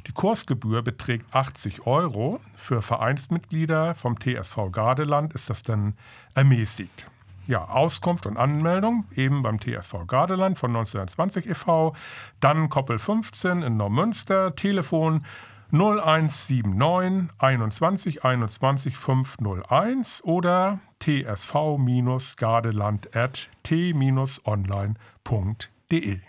Die 0.07 0.13
Kursgebühr 0.13 0.83
beträgt 0.83 1.35
80 1.35 1.87
Euro. 1.87 2.41
Für 2.57 2.83
Vereinsmitglieder 2.83 3.95
vom 3.95 4.19
TSV 4.19 4.73
Gardeland 4.73 5.35
ist 5.35 5.51
das 5.51 5.63
dann 5.63 5.95
ermäßigt. 6.35 7.07
Ja, 7.47 7.69
Auskunft 7.69 8.27
und 8.27 8.37
Anmeldung 8.37 9.05
eben 9.15 9.43
beim 9.43 9.61
TSV 9.61 10.07
Gardeland 10.07 10.59
von 10.59 10.71
1920 10.71 11.49
e.V., 11.49 11.95
dann 12.41 12.69
Koppel 12.69 12.99
15 12.99 13.63
in 13.63 13.77
Neumünster, 13.77 14.55
Telefon 14.55 15.25
0179 15.73 17.31
21 17.39 18.25
21 18.25 18.97
501 18.97 20.25
oder 20.25 20.81
tsv-gardeland 21.01 23.17
at 23.17 23.51
t-online.de. 23.63 26.21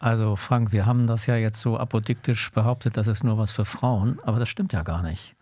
Also 0.00 0.34
Frank, 0.34 0.72
wir 0.72 0.86
haben 0.86 1.06
das 1.06 1.26
ja 1.26 1.36
jetzt 1.36 1.60
so 1.60 1.78
apodiktisch 1.78 2.50
behauptet, 2.52 2.96
das 2.96 3.06
ist 3.06 3.22
nur 3.22 3.36
was 3.36 3.52
für 3.52 3.66
Frauen, 3.66 4.18
aber 4.24 4.38
das 4.38 4.48
stimmt 4.48 4.72
ja 4.72 4.82
gar 4.82 5.02
nicht. 5.02 5.36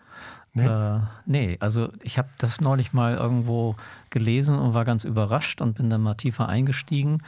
Nee? 0.52 0.66
Äh, 0.66 1.00
nee, 1.26 1.56
also 1.61 1.92
ich 2.02 2.18
habe 2.18 2.28
das 2.38 2.61
neulich 2.61 2.92
mal 2.92 3.14
irgendwo 3.14 3.76
gelesen 4.11 4.59
und 4.59 4.74
war 4.74 4.84
ganz 4.84 5.04
überrascht 5.04 5.61
und 5.61 5.74
bin 5.74 5.90
dann 5.90 6.02
mal 6.02 6.14
tiefer 6.14 6.48
eingestiegen. 6.48 7.22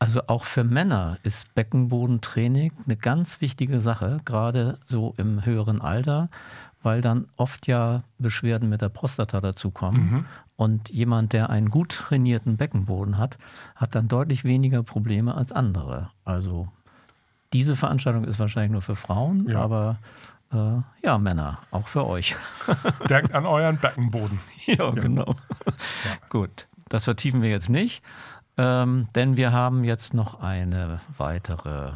Also 0.00 0.22
auch 0.26 0.44
für 0.44 0.64
Männer 0.64 1.18
ist 1.22 1.54
Beckenbodentraining 1.54 2.72
eine 2.84 2.96
ganz 2.96 3.40
wichtige 3.40 3.78
Sache, 3.78 4.18
gerade 4.24 4.78
so 4.84 5.14
im 5.16 5.46
höheren 5.46 5.80
Alter, 5.80 6.28
weil 6.82 7.00
dann 7.00 7.28
oft 7.36 7.68
ja 7.68 8.02
Beschwerden 8.18 8.68
mit 8.68 8.82
der 8.82 8.88
Prostata 8.88 9.40
dazukommen. 9.40 10.26
Und 10.56 10.88
jemand, 10.90 11.32
der 11.32 11.50
einen 11.50 11.70
gut 11.70 11.90
trainierten 11.90 12.56
Beckenboden 12.56 13.18
hat, 13.18 13.38
hat 13.74 13.94
dann 13.94 14.06
deutlich 14.08 14.44
weniger 14.44 14.82
Probleme 14.84 15.34
als 15.34 15.50
andere. 15.50 16.10
Also 16.24 16.68
diese 17.52 17.74
Veranstaltung 17.76 18.24
ist 18.24 18.38
wahrscheinlich 18.38 18.72
nur 18.72 18.82
für 18.82 18.96
Frauen, 18.96 19.48
Ja. 19.48 19.60
aber 19.60 19.98
äh, 20.52 20.76
ja, 21.04 21.18
Männer, 21.18 21.58
auch 21.72 21.88
für 21.88 22.06
euch. 22.06 22.36
Denkt 23.08 23.34
an 23.34 23.46
euren 23.46 23.78
Beckenboden. 23.78 24.38
ja, 24.66 24.90
genau. 24.90 25.34
Gut, 26.28 26.68
das 26.88 27.04
vertiefen 27.04 27.42
wir 27.42 27.50
jetzt 27.50 27.68
nicht, 27.70 28.04
ähm, 28.56 29.08
denn 29.16 29.36
wir 29.36 29.50
haben 29.52 29.82
jetzt 29.82 30.14
noch 30.14 30.40
eine 30.40 31.00
weitere 31.16 31.94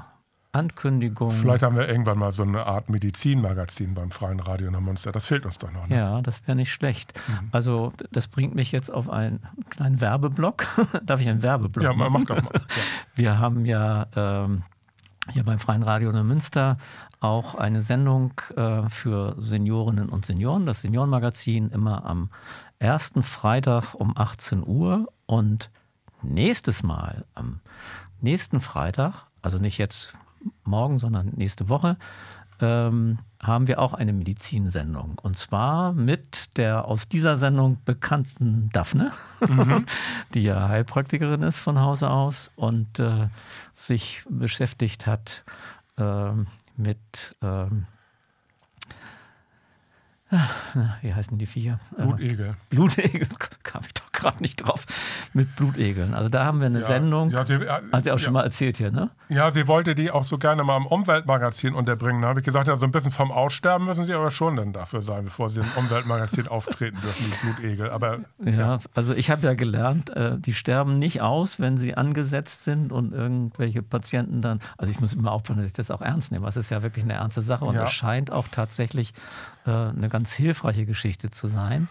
Ankündigung. 0.53 1.31
Vielleicht 1.31 1.63
haben 1.63 1.77
wir 1.77 1.89
irgendwann 1.89 2.19
mal 2.19 2.33
so 2.33 2.43
eine 2.43 2.65
Art 2.67 2.89
Medizinmagazin 2.89 3.95
beim 3.95 4.11
Freien 4.11 4.41
Radio 4.41 4.71
Neumünster. 4.71 5.13
Das 5.13 5.27
fehlt 5.27 5.45
uns 5.45 5.59
doch 5.59 5.71
noch. 5.73 5.87
Ne? 5.89 5.97
Ja, 5.97 6.23
das 6.23 6.47
wäre 6.47 6.57
nicht 6.57 6.73
schlecht. 6.73 7.13
Also, 7.53 7.93
d- 8.01 8.07
das 8.13 8.29
bringt 8.29 8.55
mich 8.55 8.73
jetzt 8.73 8.91
auf 8.91 9.11
einen 9.11 9.41
kleinen 9.71 10.01
Werbeblock. 10.01 10.67
Darf 11.05 11.21
ich 11.21 11.29
einen 11.29 11.43
Werbeblock 11.43 11.85
Ja, 11.85 11.93
machen? 11.93 12.13
mach 12.13 12.25
doch 12.25 12.43
mal. 12.43 12.53
Ja. 12.61 12.83
Wir 13.15 13.39
haben 13.39 13.65
ja 13.65 14.07
ähm, 14.17 14.63
hier 15.33 15.45
beim 15.45 15.59
Freien 15.59 15.83
Radio 15.83 16.13
Neumünster 16.13 16.79
auch 17.21 17.55
eine 17.57 17.81
Sendung 17.83 18.33
äh, 18.57 18.89
für 18.89 19.35
Seniorinnen 19.39 20.09
und 20.09 20.25
Senioren, 20.25 20.67
das 20.67 20.81
Seniorenmagazin, 20.83 21.71
immer 21.71 22.07
am 22.07 22.31
ersten 22.79 23.23
Freitag 23.25 23.95
um 23.95 24.17
18 24.17 24.65
Uhr 24.67 25.09
und 25.27 25.71
nächstes 26.23 26.83
Mal, 26.85 27.25
am 27.35 27.61
nächsten 28.21 28.61
Freitag, 28.61 29.27
also 29.43 29.59
nicht 29.59 29.79
jetzt 29.79 30.15
morgen, 30.65 30.99
sondern 30.99 31.29
nächste 31.37 31.69
Woche, 31.69 31.97
ähm, 32.61 33.19
haben 33.41 33.69
wir 33.69 33.79
auch 33.79 33.95
eine 33.95 34.13
Medizinsendung. 34.13 35.19
Und 35.23 35.39
zwar 35.39 35.93
mit 35.93 36.57
der 36.57 36.87
aus 36.87 37.09
dieser 37.09 37.37
Sendung 37.37 37.79
bekannten 37.85 38.69
Daphne, 38.73 39.13
die 40.35 40.41
ja 40.41 40.69
Heilpraktikerin 40.69 41.43
ist 41.43 41.59
von 41.59 41.79
Hause 41.79 42.11
aus 42.11 42.51
und 42.57 42.99
äh, 42.99 43.29
sich 43.73 44.25
beschäftigt 44.29 45.07
hat 45.07 45.45
ähm, 45.99 46.49
mit, 46.77 47.37
na, 50.31 50.99
wie 51.01 51.15
heißen 51.15 51.39
die 51.39 51.47
Viecher? 51.47 51.81
Äh, 51.97 52.03
Blutegel. 52.03 52.57
Blutegel, 52.69 53.29
kam 53.63 53.83
ich 53.87 53.95
doch 53.95 54.13
gerade 54.13 54.43
nicht 54.43 54.57
drauf. 54.57 54.85
Mit 55.39 55.55
Blutegeln. 55.55 56.15
Also 56.15 56.29
da 56.29 56.45
haben 56.45 56.59
wir 56.59 56.67
eine 56.67 56.81
Ja, 56.81 56.87
Sendung. 56.87 57.31
ja, 57.31 57.47
sie- 57.47 57.55
äh, 57.55 57.69
Hat 57.93 58.03
sie 58.03 58.11
auch 58.11 58.15
ja. 58.17 58.19
schon 58.19 58.33
mal 58.33 58.43
erzählt 58.43 58.77
hier, 58.79 58.91
ne? 58.91 59.11
Ja, 59.29 59.53
sie 59.53 59.69
wollte 59.69 59.95
die 59.95 60.11
auch 60.11 60.25
so 60.25 60.37
gerne 60.37 60.65
mal 60.65 60.77
im 60.77 60.87
Umweltmagazin 60.87 61.75
unterbringen. 61.75 62.23
Da 62.23 62.29
habe 62.29 62.41
ich 62.41 62.45
gesagt, 62.45 62.67
ja, 62.67 62.75
so 62.75 62.87
ein 62.87 62.91
bisschen 62.91 63.13
vom 63.13 63.31
Aussterben 63.31 63.87
müssen 63.87 64.05
sie 64.05 64.15
aber 64.15 64.33
schon 64.33 64.57
dann 64.57 64.73
dafür 64.73 65.01
sein, 65.01 65.25
bevor 65.27 65.49
sie 65.49 65.61
im 65.61 65.67
Umweltmagazin 65.77 66.49
auftreten 66.49 66.99
dürfen, 67.01 67.25
die 67.31 67.47
Blutegel. 67.47 67.91
Aber 67.91 68.19
Ja, 68.45 68.79
also 68.95 69.15
ich 69.15 69.31
habe 69.31 69.47
ja 69.47 69.55
gelernt, 69.55 70.11
äh, 70.11 70.37
die 70.39 70.55
sterben 70.55 70.99
nicht 70.99 71.23
aus, 71.23 71.61
wenn 71.61 71.77
sie 71.79 71.95
angesetzt 71.97 72.65
sind 72.65 72.91
und 72.91 73.13
irgendwelche 73.13 73.81
Patienten 73.83 74.43
dann, 74.43 74.59
also 74.77 74.91
ich 74.91 74.99
muss 74.99 75.15
immer 75.15 75.31
aufpassen, 75.31 75.61
dass 75.61 75.69
ich 75.69 75.73
das 75.77 75.93
auch 75.93 76.03
ernst 76.03 76.33
nehme. 76.33 76.49
Es 76.49 76.57
ist 76.57 76.71
ja 76.71 76.83
wirklich 76.83 77.05
eine 77.05 77.15
ernste 77.15 77.43
Sache 77.43 77.65
und 77.65 77.77
es 77.77 77.93
scheint 77.93 78.33
auch 78.33 78.49
tatsächlich 78.51 79.15
äh, 79.67 79.71
eine 79.71 80.09
ganz 80.09 80.33
hilfreiche 80.33 80.85
Geschichte 80.85 81.31
zu 81.31 81.47
sein. 81.47 81.87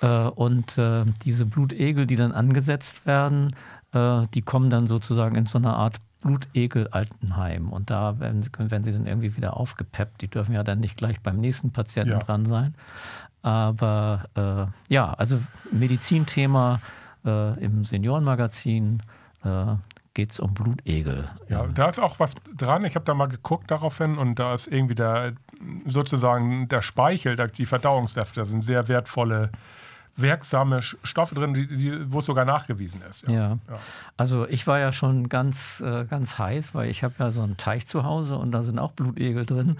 Äh, 0.00 0.06
und 0.28 0.76
äh, 0.78 1.04
diese 1.24 1.46
Blutegel, 1.46 2.06
die 2.06 2.16
dann 2.16 2.32
angesetzt 2.32 3.06
werden, 3.06 3.54
äh, 3.92 4.26
die 4.34 4.42
kommen 4.42 4.70
dann 4.70 4.86
sozusagen 4.86 5.36
in 5.36 5.46
so 5.46 5.58
eine 5.58 5.74
Art 5.74 5.96
Blutegel-Altenheim. 6.20 7.68
Und 7.72 7.90
da 7.90 8.18
werden, 8.18 8.48
werden 8.58 8.84
sie 8.84 8.92
dann 8.92 9.06
irgendwie 9.06 9.36
wieder 9.36 9.56
aufgepeppt. 9.56 10.22
Die 10.22 10.28
dürfen 10.28 10.54
ja 10.54 10.62
dann 10.62 10.80
nicht 10.80 10.96
gleich 10.96 11.20
beim 11.20 11.36
nächsten 11.36 11.70
Patienten 11.70 12.12
Ja. 12.12 12.18
dran 12.18 12.44
sein. 12.46 12.74
Aber 13.42 14.24
äh, 14.34 14.92
ja, 14.92 15.12
also 15.12 15.38
Medizinthema 15.70 16.80
äh, 17.26 17.62
im 17.62 17.84
Seniorenmagazin 17.84 19.02
äh, 19.44 19.66
geht 20.14 20.30
es 20.32 20.40
um 20.40 20.54
Blutegel. 20.54 21.26
ja, 21.48 21.66
da 21.66 21.88
ist 21.88 21.98
auch 21.98 22.18
was 22.18 22.36
dran. 22.56 22.84
Ich 22.84 22.94
habe 22.94 23.04
da 23.04 23.12
mal 23.14 23.26
geguckt 23.26 23.70
daraufhin 23.70 24.16
und 24.16 24.38
da 24.38 24.54
ist 24.54 24.68
irgendwie 24.68 24.94
der 24.94 25.32
sozusagen 25.86 26.68
der 26.68 26.80
Speichel, 26.82 27.36
die 27.36 27.66
Verdauungssäfte, 27.66 28.40
da 28.40 28.44
sind 28.44 28.62
sehr 28.62 28.88
wertvolle, 28.88 29.50
wirksame 30.16 30.82
Stoffe 30.82 31.34
drin, 31.34 31.54
die, 31.54 31.66
die, 31.66 32.12
wo 32.12 32.20
es 32.20 32.26
sogar 32.26 32.44
nachgewiesen 32.44 33.02
ist. 33.02 33.28
Ja. 33.28 33.32
Ja. 33.32 33.58
Also 34.16 34.46
ich 34.48 34.66
war 34.66 34.78
ja 34.78 34.92
schon 34.92 35.28
ganz, 35.28 35.80
äh, 35.80 36.04
ganz 36.04 36.38
heiß, 36.38 36.74
weil 36.74 36.88
ich 36.88 37.02
habe 37.02 37.14
ja 37.18 37.30
so 37.30 37.42
einen 37.42 37.56
Teich 37.56 37.86
zu 37.86 38.04
Hause 38.04 38.36
und 38.36 38.52
da 38.52 38.62
sind 38.62 38.78
auch 38.78 38.92
Blutegel 38.92 39.44
drin. 39.44 39.76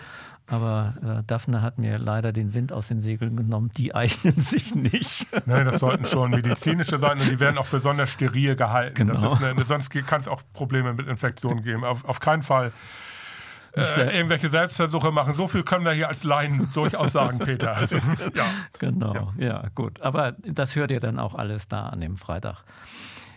Aber 0.47 0.95
äh, 1.03 1.23
Daphne 1.27 1.63
hat 1.63 1.79
mir 1.79 1.99
leider 1.99 2.31
den 2.31 2.53
Wind 2.53 2.71
aus 2.71 2.89
den 2.89 3.01
Segeln 3.01 3.37
genommen. 3.37 3.71
Die 3.77 3.95
eignen 3.95 4.39
sich 4.39 4.75
nicht. 4.75 5.27
Ne, 5.47 5.65
das 5.65 5.81
sollten 5.81 6.05
schon 6.05 6.31
medizinische 6.31 6.99
sein 6.99 7.19
und 7.19 7.31
die 7.31 7.41
werden 7.41 7.57
auch 7.57 7.69
besonders 7.69 8.11
steril 8.11 8.57
gehalten. 8.57 9.07
Genau. 9.07 9.35
eine, 9.37 9.65
sonst 9.65 9.91
kann 9.91 10.21
es 10.21 10.29
auch 10.29 10.43
Probleme 10.53 10.93
mit 10.93 11.07
Infektionen 11.07 11.63
geben. 11.63 11.85
Auf, 11.85 12.05
auf 12.05 12.21
keinen 12.21 12.43
Fall 12.43 12.73
äh, 13.77 14.17
irgendwelche 14.17 14.49
Selbstversuche 14.49 15.11
machen. 15.11 15.33
So 15.33 15.47
viel 15.47 15.63
können 15.63 15.85
wir 15.85 15.93
hier 15.93 16.09
als 16.09 16.25
Laien 16.25 16.69
durchaus 16.75 17.13
sagen, 17.13 17.39
Peter. 17.39 17.77
Also, 17.77 17.97
ja. 18.35 18.45
Genau, 18.79 19.33
ja. 19.37 19.65
gut. 19.75 20.01
Aber 20.03 20.33
das 20.45 20.77
hört 20.77 20.91
ihr 20.91 21.01
dann 21.01 21.19
auch 21.19 21.35
alles 21.35 21.69
da 21.69 21.89
an 21.89 22.01
dem 22.01 22.17
Freitag. 22.17 22.63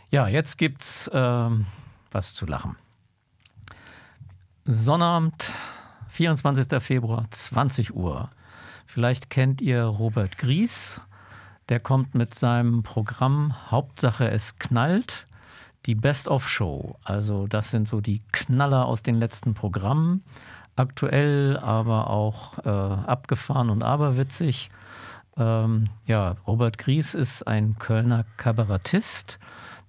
Ja, 0.10 0.28
jetzt 0.28 0.58
gibt's 0.58 1.10
ähm, 1.14 1.66
was 2.12 2.34
zu 2.34 2.46
lachen. 2.46 2.76
Sonnabend, 4.66 5.52
24. 6.10 6.82
Februar, 6.82 7.26
20 7.30 7.96
Uhr. 7.96 8.30
Vielleicht 8.86 9.30
kennt 9.30 9.62
ihr 9.62 9.84
Robert 9.84 10.38
Gries. 10.38 11.02
Der 11.70 11.80
kommt 11.80 12.16
mit 12.16 12.34
seinem 12.34 12.84
Programm 12.84 13.54
Hauptsache 13.70 14.30
es 14.30 14.58
knallt. 14.58 15.27
Die 15.88 15.96
Best-of-Show. 15.96 16.98
Also 17.06 17.48
das 17.48 17.72
sind 17.72 17.88
so 17.88 18.02
die 18.02 18.22
Knaller 18.34 18.86
aus 18.86 19.04
den 19.04 19.16
letzten 19.16 19.54
Programmen. 19.54 20.22
Aktuell, 20.76 21.58
aber 21.58 22.10
auch 22.10 22.60
äh, 22.66 22.70
abgefahren 22.70 23.70
und 23.70 23.82
aberwitzig. 23.82 24.70
Ähm, 25.38 25.90
ja, 26.06 26.36
Robert 26.46 26.78
Gries 26.78 27.14
ist 27.14 27.48
ein 27.48 27.78
Kölner 27.80 28.26
Kabarettist, 28.36 29.40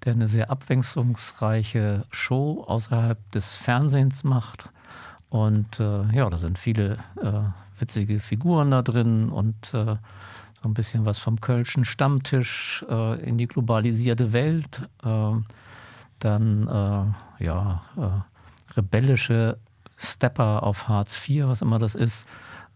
der 0.05 0.13
eine 0.13 0.29
sehr 0.29 0.51
abwechslungsreiche 0.51 2.05
Show 2.13 2.65
außerhalb 2.67 3.19
des 3.33 3.57
Fernsehens 3.57 4.23
macht. 4.23 4.69
Und 5.31 5.81
äh, 5.81 6.05
ja, 6.13 6.31
da 6.31 6.39
sind 6.39 6.59
viele 6.59 6.99
äh, 7.21 7.81
witzige 7.81 8.21
Figuren 8.21 8.71
da 8.71 8.83
drin 8.83 9.31
und 9.31 9.75
äh, 9.75 9.97
so 10.63 10.69
ein 10.69 10.75
bisschen 10.75 11.05
was 11.05 11.19
vom 11.19 11.41
Kölschen 11.41 11.85
Stammtisch 11.85 12.85
äh, 12.89 13.21
in 13.21 13.37
die 13.37 13.49
globalisierte 13.49 14.33
Welt. 14.33 14.89
Dann 16.19 16.66
äh, 16.69 17.45
ja, 17.45 17.83
äh, 17.97 18.77
rebellische 18.77 19.59
Stepper 19.97 20.62
auf 20.62 20.89
Hartz 20.89 21.29
IV, 21.29 21.47
was 21.47 21.62
immer 21.62 21.79
das 21.79 21.95
ist. 21.95 22.27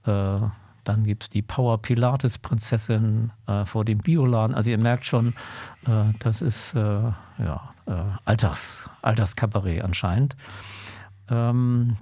Äh, 0.05 0.41
dann 0.85 1.05
gibt 1.05 1.25
es 1.25 1.29
die 1.31 1.43
Power 1.43 1.81
Pilates 1.81 2.39
Prinzessin 2.39 3.31
äh, 3.47 3.65
vor 3.65 3.85
dem 3.85 3.99
Bioladen. 3.99 4.55
Also 4.55 4.71
ihr 4.71 4.79
merkt 4.79 5.07
schon, 5.07 5.35
äh, 5.87 6.13
das 6.19 6.43
ist 6.43 6.75
äh, 6.75 7.03
ja, 7.39 7.75
Alltags, 8.25 8.89
Alltagskabarett 9.03 9.83
anscheinend. 9.83 10.37
Ähm, 11.29 11.97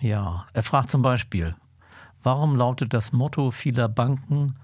ja, 0.00 0.46
er 0.52 0.62
fragt 0.62 0.90
zum 0.90 1.02
Beispiel, 1.02 1.54
warum 2.22 2.56
lautet 2.56 2.92
das 2.92 3.12
Motto 3.12 3.50
vieler 3.50 3.88
Banken 3.88 4.56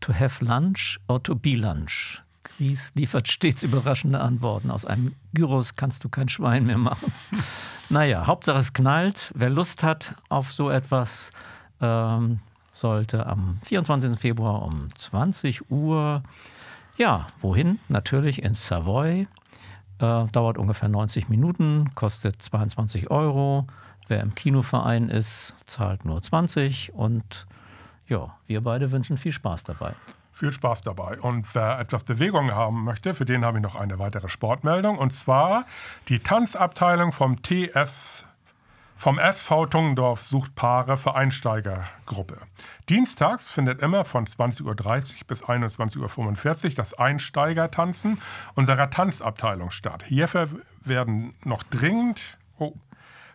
to 0.00 0.12
have 0.12 0.44
lunch 0.44 0.98
or 1.08 1.22
to 1.22 1.34
be 1.34 1.54
lunch? 1.54 2.22
Gries 2.58 2.90
liefert 2.94 3.28
stets 3.28 3.62
überraschende 3.62 4.20
Antworten. 4.20 4.70
Aus 4.70 4.84
einem 4.84 5.14
Gyros 5.32 5.76
kannst 5.76 6.04
du 6.04 6.08
kein 6.08 6.28
Schwein 6.28 6.66
mehr 6.66 6.76
machen. 6.76 7.12
naja, 7.88 8.26
Hauptsache 8.26 8.58
es 8.58 8.72
knallt. 8.72 9.32
Wer 9.34 9.48
Lust 9.48 9.82
hat 9.82 10.14
auf 10.28 10.52
so 10.52 10.68
etwas, 10.68 11.30
ähm, 11.80 12.40
sollte 12.72 13.26
am 13.26 13.58
24. 13.62 14.18
Februar 14.18 14.62
um 14.62 14.88
20 14.96 15.70
Uhr, 15.70 16.22
ja, 16.96 17.28
wohin? 17.40 17.78
Natürlich 17.88 18.42
ins 18.42 18.66
Savoy. 18.66 19.28
Äh, 20.00 20.26
dauert 20.26 20.58
ungefähr 20.58 20.88
90 20.88 21.28
Minuten, 21.28 21.92
kostet 21.94 22.42
22 22.42 23.10
Euro. 23.10 23.66
Wer 24.08 24.20
im 24.20 24.34
Kinoverein 24.34 25.10
ist, 25.10 25.54
zahlt 25.66 26.04
nur 26.04 26.20
20. 26.20 26.92
Und 26.94 27.46
ja, 28.08 28.36
wir 28.46 28.62
beide 28.62 28.90
wünschen 28.90 29.16
viel 29.16 29.32
Spaß 29.32 29.64
dabei. 29.64 29.94
Viel 30.38 30.52
Spaß 30.52 30.82
dabei. 30.82 31.18
Und 31.18 31.52
wer 31.56 31.80
etwas 31.80 32.04
Bewegung 32.04 32.52
haben 32.52 32.84
möchte, 32.84 33.12
für 33.12 33.24
den 33.24 33.44
habe 33.44 33.58
ich 33.58 33.62
noch 33.64 33.74
eine 33.74 33.98
weitere 33.98 34.28
Sportmeldung. 34.28 34.96
Und 34.96 35.12
zwar 35.12 35.66
die 36.06 36.20
Tanzabteilung 36.20 37.10
vom 37.10 37.42
TS, 37.42 38.24
vom 38.94 39.18
SV 39.18 39.66
Tungendorf 39.66 40.22
sucht 40.22 40.54
Paare 40.54 40.96
für 40.96 41.16
Einsteigergruppe. 41.16 42.36
Dienstags 42.88 43.50
findet 43.50 43.82
immer 43.82 44.04
von 44.04 44.26
20.30 44.26 44.64
Uhr 44.64 45.26
bis 45.26 45.44
21.45 45.44 46.64
Uhr 46.66 46.70
das 46.76 46.94
Einsteigertanzen 46.94 48.22
unserer 48.54 48.90
Tanzabteilung 48.90 49.70
statt. 49.70 50.04
Hierfür 50.06 50.48
werden 50.84 51.34
noch 51.42 51.64
dringend, 51.64 52.38
oh, 52.60 52.74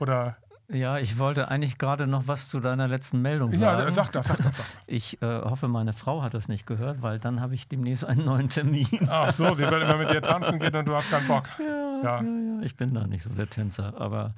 Oder? 0.00 0.36
Ja, 0.72 0.98
ich 0.98 1.18
wollte 1.18 1.48
eigentlich 1.48 1.78
gerade 1.78 2.06
noch 2.06 2.26
was 2.26 2.48
zu 2.48 2.60
deiner 2.60 2.88
letzten 2.88 3.20
Meldung 3.20 3.52
sagen. 3.52 3.80
Ja, 3.80 3.90
sag 3.90 4.12
das, 4.12 4.26
sag 4.26 4.38
das. 4.38 4.56
Sag 4.56 4.66
das. 4.66 4.76
Ich 4.86 5.20
äh, 5.22 5.26
hoffe, 5.26 5.68
meine 5.68 5.92
Frau 5.92 6.22
hat 6.22 6.34
das 6.34 6.48
nicht 6.48 6.66
gehört, 6.66 7.02
weil 7.02 7.18
dann 7.18 7.40
habe 7.40 7.54
ich 7.54 7.68
demnächst 7.68 8.04
einen 8.04 8.24
neuen 8.24 8.48
Termin. 8.48 8.86
Ach 9.08 9.30
so, 9.32 9.52
sie 9.54 9.70
will 9.70 9.82
immer 9.82 9.98
mit 9.98 10.10
dir 10.10 10.22
tanzen 10.22 10.58
gehen 10.58 10.74
und 10.74 10.86
du 10.86 10.94
hast 10.94 11.10
keinen 11.10 11.28
Bock. 11.28 11.44
Ja. 11.58 11.82
Ja, 12.02 12.20
ich 12.62 12.76
bin 12.76 12.94
da 12.94 13.06
nicht 13.06 13.22
so 13.22 13.30
der 13.30 13.48
Tänzer. 13.48 13.94
Aber 13.96 14.34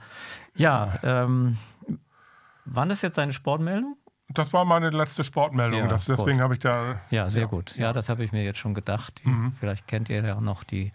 ja, 0.55 0.99
ähm, 1.03 1.57
waren 2.65 2.89
das 2.89 3.03
jetzt 3.03 3.19
deine 3.19 3.33
Sportmeldung? 3.33 3.97
Das 4.29 4.53
war 4.53 4.65
meine 4.65 4.91
letzte 4.91 5.23
Sportmeldung. 5.25 5.81
Ja, 5.81 5.87
das, 5.87 6.07
deswegen 6.07 6.41
habe 6.41 6.55
ich 6.55 6.61
da. 6.61 7.01
Ja, 7.11 7.29
sehr 7.29 7.47
gut. 7.47 7.77
Ja, 7.77 7.93
das 7.93 8.09
habe 8.09 8.25
ich 8.25 8.33
mir 8.33 8.43
jetzt 8.43 8.59
schon 8.59 8.75
gedacht. 8.75 9.23
Die, 9.25 9.53
Vielleicht 9.59 9.87
kennt 9.87 10.09
ihr 10.09 10.25
ja 10.25 10.41
noch 10.41 10.65
die 10.65 10.93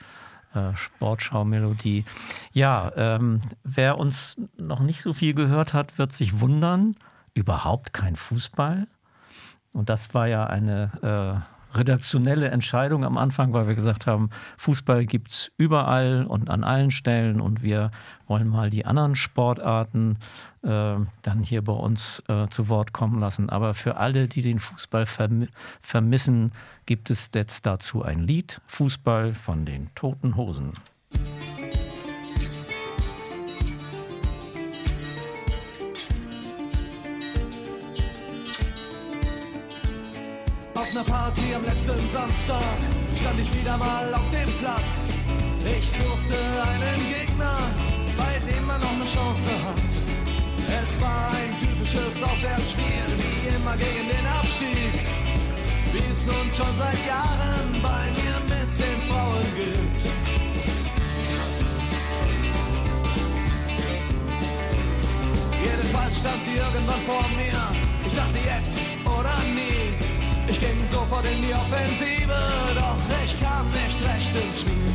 äh, 0.53 0.73
Sportschau-Melodie. 0.73 2.05
Ja, 2.51 2.91
ähm, 2.95 3.41
wer 3.63 3.97
uns 3.97 4.35
noch 4.57 4.79
nicht 4.79 5.01
so 5.01 5.13
viel 5.13 5.33
gehört 5.33 5.73
hat, 5.73 5.97
wird 5.97 6.11
sich 6.11 6.39
wundern. 6.39 6.95
Überhaupt 7.33 7.93
kein 7.93 8.15
Fußball. 8.15 8.87
Und 9.71 9.89
das 9.89 10.13
war 10.13 10.27
ja 10.27 10.47
eine 10.47 11.45
redaktionelle 11.73 12.49
Entscheidung 12.49 13.03
am 13.03 13.17
Anfang, 13.17 13.53
weil 13.53 13.67
wir 13.67 13.75
gesagt 13.75 14.07
haben, 14.07 14.29
Fußball 14.57 15.05
gibt 15.05 15.31
es 15.31 15.51
überall 15.57 16.25
und 16.25 16.49
an 16.49 16.63
allen 16.63 16.91
Stellen 16.91 17.41
und 17.41 17.61
wir 17.61 17.91
wollen 18.27 18.47
mal 18.47 18.69
die 18.69 18.85
anderen 18.85 19.15
Sportarten 19.15 20.17
äh, 20.61 20.95
dann 21.21 21.43
hier 21.43 21.63
bei 21.63 21.73
uns 21.73 22.23
äh, 22.27 22.47
zu 22.49 22.69
Wort 22.69 22.93
kommen 22.93 23.19
lassen. 23.19 23.49
Aber 23.49 23.73
für 23.73 23.97
alle, 23.97 24.27
die 24.27 24.41
den 24.41 24.59
Fußball 24.59 25.05
verm 25.05 25.47
vermissen, 25.81 26.51
gibt 26.85 27.09
es 27.09 27.29
jetzt 27.33 27.65
dazu 27.65 28.03
ein 28.03 28.19
Lied, 28.19 28.61
Fußball 28.67 29.33
von 29.33 29.65
den 29.65 29.89
Toten 29.95 30.35
Hosen. 30.35 30.73
Auf 40.79 40.91
einer 40.91 41.03
Party 41.03 41.53
am 41.53 41.63
letzten 41.65 42.09
Samstag 42.09 42.77
stand 43.19 43.37
ich 43.41 43.53
wieder 43.53 43.75
mal 43.75 44.13
auf 44.13 44.29
dem 44.31 44.49
Platz. 44.59 45.11
Ich 45.65 45.89
suchte 45.89 46.39
einen 46.71 46.99
Gegner, 47.11 47.57
bei 48.15 48.39
dem 48.49 48.65
man 48.65 48.79
noch 48.79 48.93
eine 48.93 49.03
Chance 49.03 49.51
hat. 49.67 49.89
Es 50.81 51.01
war 51.01 51.31
ein 51.35 51.51
typisches 51.59 52.23
Auswärtsspiel, 52.23 53.03
wie 53.19 53.55
immer 53.57 53.75
gegen 53.75 54.07
den 54.07 54.25
Abstieg. 54.39 54.95
Wie 55.91 56.11
es 56.11 56.25
nun 56.25 56.47
schon 56.55 56.73
seit 56.77 57.05
Jahren 57.05 57.81
bei 57.83 58.03
mir 58.15 58.39
mit 58.47 58.71
den 58.79 59.01
Frauen 59.09 59.47
gilt. 59.57 59.99
Jedenfalls 65.61 66.19
stand 66.19 66.41
sie 66.45 66.55
irgendwann 66.55 67.01
vor 67.01 67.25
mir. 67.35 67.59
Ich 68.07 68.15
dachte 68.15 68.39
jetzt 68.45 68.77
oder 69.05 69.35
nie. 69.53 69.88
Sofort 71.19 71.35
in 71.35 71.41
die 71.41 71.53
Offensive, 71.53 72.39
doch 72.75 72.95
ich 73.25 73.35
kam 73.39 73.67
nicht 73.75 73.99
recht 74.07 74.31
ins 74.35 74.61
Spiel. 74.61 74.87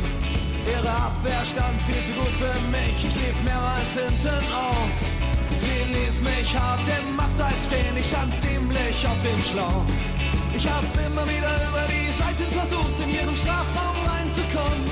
Ihre 0.65 0.89
Abwehr 0.89 1.45
stand 1.45 1.79
viel 1.83 2.01
zu 2.01 2.13
gut 2.17 2.33
für 2.41 2.57
mich. 2.73 2.97
Ich 2.97 3.13
lief 3.13 3.37
mehrmals 3.43 3.93
hinten 3.93 4.41
auf. 4.49 4.95
Sie 5.53 5.85
ließ 5.93 6.21
mich 6.21 6.57
hart 6.57 6.81
im 6.97 7.19
Abseits 7.19 7.65
stehen. 7.65 7.95
Ich 7.97 8.07
stand 8.07 8.35
ziemlich 8.35 8.97
auf 9.05 9.19
dem 9.21 9.41
Schlauch. 9.43 9.85
Ich 10.57 10.65
hab 10.65 10.85
immer 11.05 11.25
wieder 11.29 11.53
über 11.69 11.85
die 11.93 12.09
Seiten 12.09 12.49
versucht, 12.49 12.97
in 13.05 13.13
ihren 13.13 13.35
Strafraum 13.35 13.97
reinzukommen. 14.09 14.85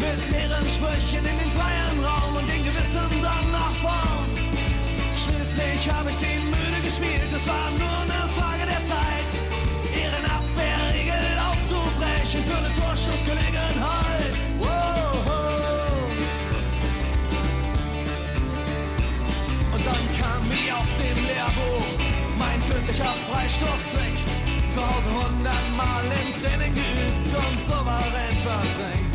Mit 0.00 0.20
leeren 0.32 0.64
Sprüchen 0.64 1.24
in 1.28 1.38
den 1.44 1.52
freien 1.52 1.98
Raum 2.00 2.36
und 2.36 2.48
den 2.48 2.64
Gewissen 2.64 3.20
dann 3.20 3.46
nach 3.52 3.76
vorn. 3.84 4.32
Schließlich 5.12 5.92
habe 5.92 6.08
ich 6.10 6.16
sie 6.16 6.40
müde 6.40 6.80
gespielt, 6.82 7.28
es 7.32 7.46
war 7.48 7.68
nur 7.76 7.96
eine 8.00 8.28
Frage 8.32 8.43
Lehrbuch 21.54 21.86
mein 22.38 22.62
tödlicher 22.64 23.14
Freistoßtrick. 23.30 24.16
Zu 24.74 24.80
Hause 24.80 25.10
hundertmal 25.14 26.04
im 26.04 26.42
Training 26.42 26.74
geübt 26.74 27.30
und 27.30 27.58
souverän 27.62 28.36
versenkt. 28.42 29.14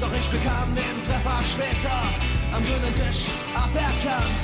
Doch 0.00 0.12
ich 0.14 0.28
bekam 0.30 0.74
den 0.74 0.96
Treffer 1.02 1.42
später 1.42 1.98
am 2.52 2.62
grünen 2.62 2.94
Tisch 2.94 3.30
aberkannt, 3.54 4.42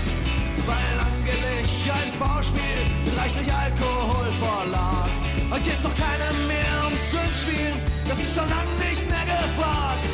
weil 0.66 0.94
angeblich 0.98 1.70
ein 1.92 2.12
Vorspiel 2.18 2.80
mit 3.04 3.14
reichlich 3.16 3.52
Alkohol 3.52 4.32
vorlag. 4.40 5.08
Und 5.50 5.66
jetzt 5.66 5.84
noch 5.84 5.94
keine 5.96 6.28
mehr 6.46 6.74
ums 6.84 7.10
Schönspielen, 7.10 7.78
das 8.04 8.18
ist 8.18 8.34
schon 8.34 8.48
lang 8.48 8.68
nicht 8.82 9.04
mehr 9.06 9.26
gefragt. 9.26 10.10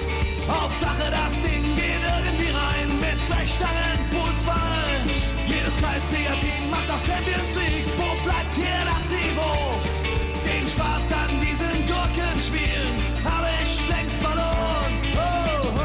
Hauptsache 0.49 1.11
das 1.11 1.35
Ding 1.41 1.65
geht 1.75 2.05
irgendwie 2.05 2.53
rein 2.53 2.89
mit 3.01 3.19
Brechstangen 3.29 3.99
Fußball. 4.13 5.34
Jedes 5.75 5.81
Kreisliga-Team 5.81 6.71
macht 6.71 6.91
auch 6.91 7.05
Champions 7.05 7.55
League. 7.57 7.87
Wo 7.97 8.25
bleibt 8.25 8.55
hier 8.55 8.85
das 8.85 9.09
Niveau? 9.09 9.81
Den 10.45 10.67
Spaß 10.67 11.13
an 11.13 11.41
diesen 11.41 11.87
Gurkenspielen 11.87 13.25
habe 13.25 13.49
ich 13.63 13.89
längst 13.89 14.23
verloren. 14.23 14.93
Oh, 15.15 15.19
oh. 15.77 15.81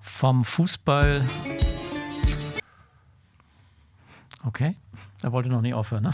Vom 0.00 0.44
Fußball. 0.44 1.28
Okay, 4.44 4.76
er 5.22 5.32
wollte 5.32 5.48
noch 5.48 5.60
nicht 5.60 5.74
aufhören, 5.74 6.02
ne? 6.04 6.10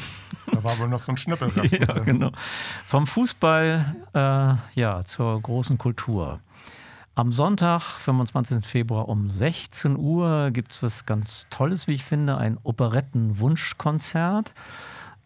War 0.69 0.79
wohl 0.81 0.89
noch 0.89 0.99
so 0.99 1.12
ein 1.12 1.16
Schnippel. 1.16 1.51
ja, 1.71 1.87
genau. 2.01 2.31
Vom 2.85 3.07
Fußball 3.07 3.97
äh, 4.12 4.79
ja, 4.79 5.03
zur 5.05 5.41
großen 5.41 5.79
Kultur. 5.79 6.41
Am 7.14 7.33
Sonntag, 7.33 7.81
25. 7.81 8.66
Februar 8.66 9.09
um 9.09 9.31
16 9.31 9.97
Uhr, 9.97 10.51
gibt 10.53 10.73
es 10.73 10.83
was 10.83 11.07
ganz 11.07 11.47
Tolles, 11.49 11.89
wie 11.89 11.95
ich 11.95 12.05
finde, 12.05 12.37
ein 12.37 12.59
Operettenwunschkonzert. 12.62 14.53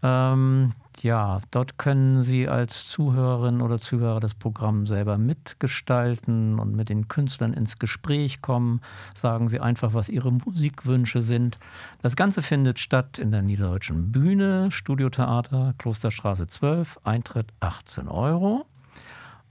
Ähm, 0.05 0.75
ja, 1.03 1.41
dort 1.51 1.79
können 1.79 2.23
Sie 2.23 2.49
als 2.49 2.87
Zuhörerin 2.87 3.61
oder 3.61 3.81
Zuhörer 3.81 4.21
das 4.21 4.35
Programm 4.35 4.87
selber 4.87 5.19
mitgestalten 5.19 6.59
und 6.59 6.75
mit 6.75 6.89
den 6.89 7.09
Künstlern 7.09 7.53
ins 7.53 7.79
Gespräch 7.79 8.43
kommen. 8.43 8.81
Sagen 9.15 9.49
Sie 9.49 9.61
einfach, 9.61 9.95
was 9.95 10.09
Ihre 10.09 10.33
Musikwünsche 10.33 11.23
sind. 11.23 11.59
Das 12.03 12.17
Ganze 12.17 12.43
findet 12.43 12.79
statt 12.79 13.19
in 13.19 13.31
der 13.31 13.43
Niederdeutschen 13.43 14.13
Bühne, 14.13 14.71
Studiotheater, 14.71 15.75
Klosterstraße 15.79 16.47
12, 16.47 17.01
Eintritt 17.05 17.53
18 17.61 18.09
Euro. 18.09 18.67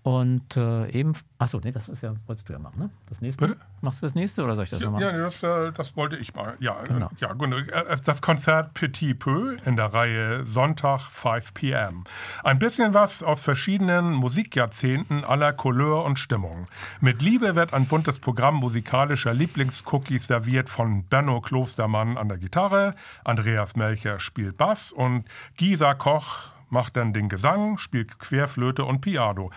Und 0.03 0.57
äh, 0.57 0.89
eben, 0.89 1.13
achso, 1.37 1.59
nee, 1.63 1.71
das 1.71 1.87
ist 1.87 2.01
ja, 2.01 2.15
wolltest 2.25 2.49
du 2.49 2.53
ja 2.53 2.59
machen, 2.59 2.79
ne? 2.79 2.89
Das 3.07 3.21
nächste. 3.21 3.47
Bitte? 3.49 3.59
Machst 3.81 4.01
du 4.01 4.05
das 4.07 4.15
nächste 4.15 4.43
oder 4.43 4.55
soll 4.55 4.63
ich 4.63 4.71
das 4.71 4.81
Ja, 4.81 4.89
machen? 4.89 5.03
ja 5.03 5.11
das, 5.11 5.43
äh, 5.43 5.71
das 5.73 5.95
wollte 5.95 6.17
ich 6.17 6.33
mal. 6.33 6.55
Ja, 6.59 6.81
Genau. 6.85 7.05
äh, 7.05 7.09
ja 7.19 7.33
gut. 7.33 7.51
Äh, 7.69 7.95
Das 8.03 8.19
Konzert 8.23 8.73
Petit 8.73 9.19
Peu 9.19 9.57
in 9.63 9.75
der 9.75 9.93
Reihe 9.93 10.43
Sonntag 10.43 11.01
5 11.11 11.53
p.m. 11.53 12.03
Ein 12.43 12.57
bisschen 12.57 12.95
was 12.95 13.21
aus 13.21 13.41
verschiedenen 13.41 14.13
Musikjahrzehnten 14.13 15.23
aller 15.23 15.53
Couleur 15.53 16.03
und 16.03 16.17
Stimmung. 16.17 16.65
Mit 16.99 17.21
Liebe 17.21 17.55
wird 17.55 17.71
ein 17.73 17.85
buntes 17.85 18.17
Programm 18.17 18.55
musikalischer 18.55 19.35
Lieblingscookies 19.35 20.25
serviert 20.25 20.69
von 20.69 21.03
Benno 21.03 21.41
Klostermann 21.41 22.17
an 22.17 22.27
der 22.27 22.39
Gitarre, 22.39 22.95
Andreas 23.23 23.75
Melcher 23.75 24.19
spielt 24.19 24.57
Bass 24.57 24.91
und 24.91 25.25
Gisa 25.57 25.93
Koch 25.93 26.39
macht 26.69 26.95
dann 26.95 27.11
den 27.11 27.27
Gesang, 27.27 27.77
spielt 27.77 28.17
Querflöte 28.19 28.85
und 28.85 29.01
Piano. 29.01 29.51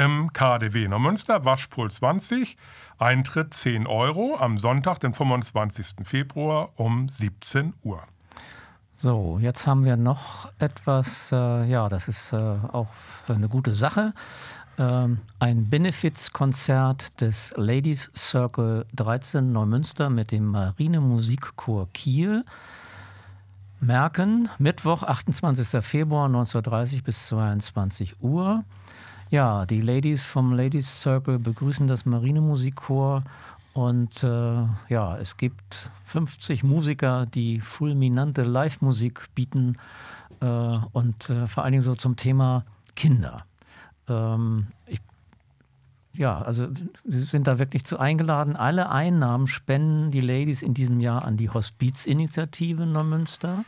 Im 0.00 0.32
KDW 0.32 0.88
Neumünster, 0.88 1.44
Waschpol 1.44 1.90
20, 1.90 2.56
Eintritt 2.98 3.52
10 3.52 3.86
Euro 3.86 4.34
am 4.38 4.56
Sonntag, 4.56 4.98
den 5.00 5.12
25. 5.12 6.06
Februar 6.08 6.70
um 6.76 7.10
17 7.10 7.74
Uhr. 7.82 8.00
So, 8.96 9.38
jetzt 9.42 9.66
haben 9.66 9.84
wir 9.84 9.98
noch 9.98 10.50
etwas, 10.58 11.30
äh, 11.32 11.66
ja, 11.66 11.90
das 11.90 12.08
ist 12.08 12.32
äh, 12.32 12.36
auch 12.36 12.86
eine 13.28 13.50
gute 13.50 13.74
Sache. 13.74 14.14
Ähm, 14.78 15.18
ein 15.38 15.68
Benefizkonzert 15.68 17.20
des 17.20 17.52
Ladies 17.58 18.10
Circle 18.16 18.86
13 18.94 19.52
Neumünster 19.52 20.08
mit 20.08 20.30
dem 20.30 20.46
Marinemusikchor 20.46 21.88
Kiel. 21.92 22.46
Merken, 23.80 24.48
Mittwoch, 24.58 25.02
28. 25.02 25.84
Februar, 25.84 26.26
19.30 26.30 27.04
bis 27.04 27.26
22 27.26 28.22
Uhr. 28.22 28.64
Ja, 29.30 29.64
die 29.64 29.80
Ladies 29.80 30.24
vom 30.24 30.52
Ladies 30.52 31.02
Circle 31.02 31.38
begrüßen 31.38 31.86
das 31.86 32.04
Marinemusikchor 32.04 33.22
und 33.74 34.24
äh, 34.24 34.64
ja, 34.88 35.18
es 35.18 35.36
gibt 35.36 35.90
50 36.06 36.64
Musiker, 36.64 37.26
die 37.26 37.60
fulminante 37.60 38.42
Live-Musik 38.42 39.28
bieten 39.36 39.76
äh, 40.40 40.46
und 40.46 41.30
äh, 41.30 41.46
vor 41.46 41.62
allen 41.62 41.72
Dingen 41.72 41.84
so 41.84 41.94
zum 41.94 42.16
Thema 42.16 42.64
Kinder. 42.96 43.44
Ähm, 44.08 44.66
ich 44.88 45.00
ja, 46.14 46.42
also 46.42 46.66
Sie 47.04 47.22
sind 47.22 47.46
da 47.46 47.60
wirklich 47.60 47.84
zu 47.84 47.98
eingeladen. 47.98 48.56
Alle 48.56 48.90
Einnahmen 48.90 49.46
spenden 49.46 50.10
die 50.10 50.20
Ladies 50.20 50.60
in 50.60 50.74
diesem 50.74 50.98
Jahr 50.98 51.24
an 51.24 51.36
die 51.36 51.48
Hospizinitiative 51.48 52.84
Neumünster, 52.84 53.64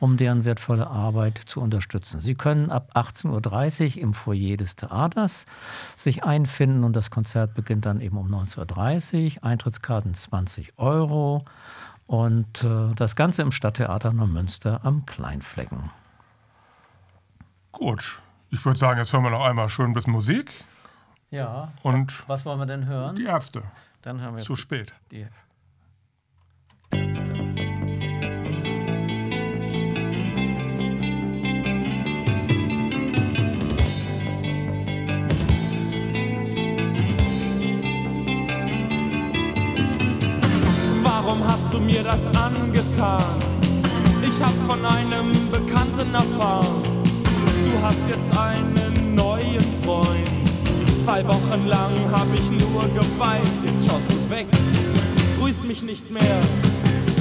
um 0.00 0.16
deren 0.16 0.44
wertvolle 0.44 0.86
Arbeit 0.88 1.38
zu 1.46 1.60
unterstützen. 1.60 2.20
Sie 2.20 2.34
können 2.34 2.70
ab 2.70 2.90
18.30 2.94 3.96
Uhr 3.96 4.02
im 4.02 4.14
Foyer 4.14 4.56
des 4.56 4.76
Theaters 4.76 5.46
sich 5.96 6.24
einfinden 6.24 6.84
und 6.84 6.94
das 6.94 7.10
Konzert 7.10 7.54
beginnt 7.54 7.86
dann 7.86 8.00
eben 8.00 8.16
um 8.16 8.28
19.30 8.32 9.36
Uhr. 9.36 9.44
Eintrittskarten 9.44 10.14
20 10.14 10.74
Euro 10.78 11.44
und 12.06 12.62
äh, 12.62 12.94
das 12.94 13.16
Ganze 13.16 13.42
im 13.42 13.52
Stadttheater 13.52 14.12
Neumünster 14.12 14.80
am 14.84 15.06
Kleinflecken. 15.06 15.90
Gut, 17.72 18.20
ich 18.50 18.64
würde 18.64 18.78
sagen, 18.78 18.98
jetzt 18.98 19.12
hören 19.12 19.22
wir 19.24 19.30
noch 19.30 19.44
einmal 19.44 19.68
schön 19.68 19.86
ein 19.86 19.92
bisschen 19.92 20.12
Musik 20.12 20.50
Ja, 21.30 21.72
und 21.82 22.26
was 22.28 22.44
wollen 22.44 22.58
wir 22.58 22.66
denn 22.66 22.86
hören? 22.86 23.16
die 23.16 23.24
Ärzte. 23.24 23.62
Dann 24.02 24.20
hören 24.20 24.34
wir 24.34 24.38
jetzt 24.38 24.46
Zu 24.46 24.56
spät. 24.56 24.94
die 25.10 25.26
Ich 44.36 44.42
hab's 44.42 44.52
von 44.66 44.84
einem 44.84 45.32
Bekannten 45.50 46.14
erfahren. 46.14 46.82
Du 46.84 47.82
hast 47.82 48.00
jetzt 48.06 48.38
einen 48.38 49.14
neuen 49.14 49.60
Freund. 49.82 50.28
Zwei 51.04 51.26
Wochen 51.26 51.66
lang 51.66 51.92
hab 52.12 52.26
ich 52.34 52.50
nur 52.50 52.82
geweint. 52.88 53.46
Jetzt 53.64 53.88
schaust 53.88 54.10
du 54.10 54.30
weg, 54.30 54.46
grüßt 55.40 55.64
mich 55.64 55.82
nicht 55.82 56.10
mehr. 56.10 56.40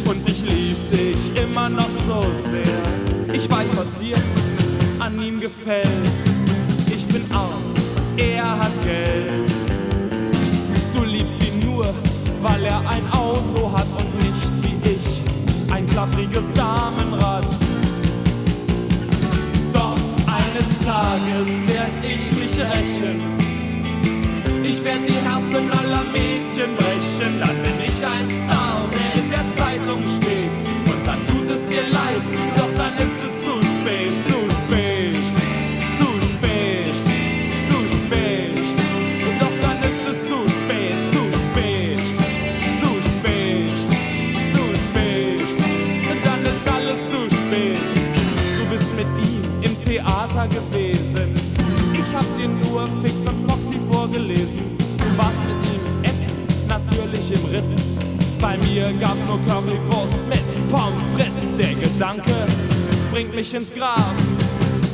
Und 0.05 0.27
ich 0.29 0.41
lieb 0.41 0.77
dich 0.91 1.41
immer 1.41 1.69
noch 1.69 1.89
so 2.05 2.25
sehr. 2.51 3.33
Ich 3.33 3.49
weiß, 3.49 3.67
was 3.77 3.93
dir 3.99 4.17
an 4.99 5.21
ihm 5.21 5.39
gefällt. 5.39 5.87
Ich 6.87 7.07
bin 7.07 7.23
arm, 7.31 7.63
er 8.17 8.59
hat 8.59 8.73
Geld. 8.83 9.51
Du 10.93 11.03
liebst 11.05 11.35
ihn 11.47 11.65
nur, 11.65 11.93
weil 12.41 12.63
er 12.65 12.89
ein 12.89 13.09
Auto 13.11 13.71
hat 13.71 13.87
und 13.97 14.14
klappriges 16.15 16.53
Damenrad. 16.53 17.43
Doch 19.73 19.97
eines 20.27 20.79
Tages 20.85 21.47
werd 21.67 22.03
ich 22.03 22.39
mich 22.39 22.59
rächen. 22.59 23.35
Ich 24.63 24.83
werd 24.83 25.07
die 25.07 25.13
Herzen 25.13 25.69
aller 25.71 26.03
Mädchen 26.11 26.75
brechen, 26.75 27.39
dann 27.39 27.55
bin 27.63 27.79
ich 27.85 28.05
ein 28.05 28.29
Star, 28.31 28.87
der 28.91 29.21
in 29.21 29.29
der 29.29 29.45
Zeitung 29.55 30.03
steht. 30.07 30.51
Und 30.91 31.05
dann 31.05 31.25
tut 31.27 31.49
es 31.49 31.65
dir 31.67 31.83
leid, 31.91 32.54
Gewesen. 50.47 51.33
Ich 51.93 52.15
hab 52.15 52.25
dir 52.37 52.47
nur 52.47 52.87
Fix 53.01 53.13
und 53.25 53.49
Foxy 53.49 53.79
vorgelesen. 53.91 54.77
Du 54.77 55.17
warst 55.17 55.39
mit 55.47 55.59
ihm 55.73 56.03
essen, 56.03 56.67
natürlich 56.67 57.31
im 57.31 57.45
Ritz. 57.45 57.95
Bei 58.39 58.57
mir 58.57 58.93
gab's 58.99 59.19
nur 59.27 59.39
Currywurst 59.47 60.13
mit 60.29 60.69
Pommes 60.69 61.01
frites. 61.13 61.55
Der 61.57 61.73
Gedanke 61.73 62.45
bringt 63.11 63.33
mich 63.33 63.53
ins 63.53 63.73
Grab. 63.73 64.13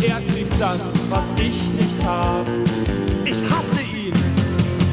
Er 0.02 0.22
kriegt 0.34 0.60
das, 0.60 0.93
was 1.10 1.26
ich 1.38 1.72
nicht 1.74 2.06
hab. 2.06 2.45
Ich 3.26 3.43
hasse 3.43 3.82
ihn, 3.82 4.14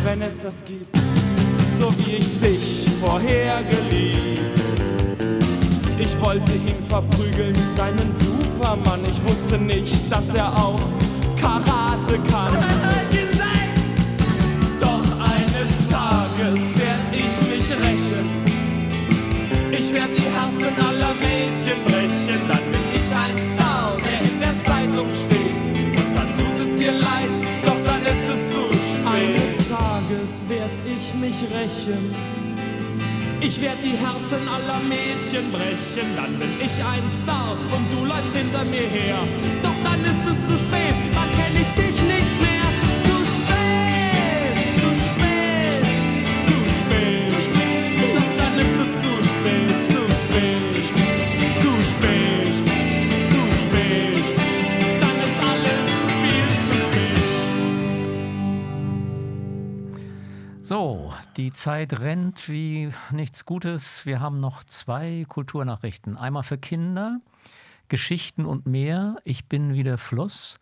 wenn 0.04 0.22
es 0.22 0.40
das 0.40 0.62
gibt. 0.66 0.96
So 1.78 1.92
wie 1.98 2.16
ich 2.16 2.38
dich 2.40 2.86
vorher 3.00 3.62
geliebt. 3.62 4.60
Ich 6.00 6.20
wollte 6.20 6.52
ihn 6.52 6.82
verprügeln, 6.88 7.54
deinen 7.76 8.12
Supermann. 8.58 9.00
Ich 9.08 9.22
wusste 9.22 9.56
nicht, 9.56 10.10
dass 10.10 10.28
er 10.34 10.52
auch 10.52 10.80
Karate 11.40 12.18
kann. 12.28 12.52
Doch 14.80 15.20
eines 15.20 15.88
Tages 15.88 16.60
werd 16.74 17.06
ich 17.12 17.34
mich 17.48 17.70
rächen. 17.70 18.26
Ich 19.70 19.92
werd 19.92 20.10
die 20.16 20.28
Herzen 20.34 20.74
aller 20.88 21.14
Mädchen 21.14 21.84
brechen. 21.84 22.48
Dann 22.48 22.64
bin 22.72 22.84
ich 22.94 23.08
ein 23.14 23.38
Star, 23.54 23.96
der 23.96 24.20
in 24.28 24.40
der 24.40 24.64
Zeitung 24.64 25.06
steht. 25.14 25.54
Und 25.96 26.16
dann 26.16 26.28
tut 26.36 26.58
es 26.58 26.76
dir 26.80 26.92
leid, 26.92 27.30
doch 27.64 27.78
dann 27.86 28.02
ist 28.02 28.26
es 28.28 28.52
zu 28.52 28.74
spät. 28.74 29.06
Eines 29.06 29.68
Tages 29.68 30.48
werd 30.48 30.74
ich 30.84 31.14
mich 31.14 31.42
rächen. 31.54 32.37
Ich 33.40 33.60
werd 33.62 33.78
die 33.84 33.96
Herzen 33.96 34.48
aller 34.48 34.80
Mädchen 34.80 35.52
brechen, 35.52 36.16
dann 36.16 36.38
bin 36.38 36.60
ich 36.60 36.84
ein 36.84 37.08
Star 37.22 37.56
und 37.74 37.92
du 37.92 38.04
läufst 38.04 38.34
hinter 38.34 38.64
mir 38.64 38.82
her. 38.82 39.18
Doch 39.62 39.76
dann 39.84 40.04
ist 40.04 40.18
es 40.26 40.48
zu 40.48 40.58
spät, 40.58 40.94
dann 41.14 41.30
kenn 41.36 41.54
ich 41.54 41.70
dich 41.70 42.02
nicht 42.02 42.40
mehr. 42.40 42.47
Die 61.38 61.52
Zeit 61.52 62.00
rennt 62.00 62.48
wie 62.48 62.90
nichts 63.12 63.46
Gutes. 63.46 64.04
Wir 64.04 64.18
haben 64.20 64.40
noch 64.40 64.64
zwei 64.64 65.24
Kulturnachrichten. 65.28 66.16
Einmal 66.16 66.42
für 66.42 66.58
Kinder, 66.58 67.20
Geschichten 67.86 68.44
und 68.44 68.66
mehr. 68.66 69.18
Ich 69.22 69.46
bin 69.46 69.72
wie 69.72 69.84
der 69.84 69.98
Fluss. 69.98 70.58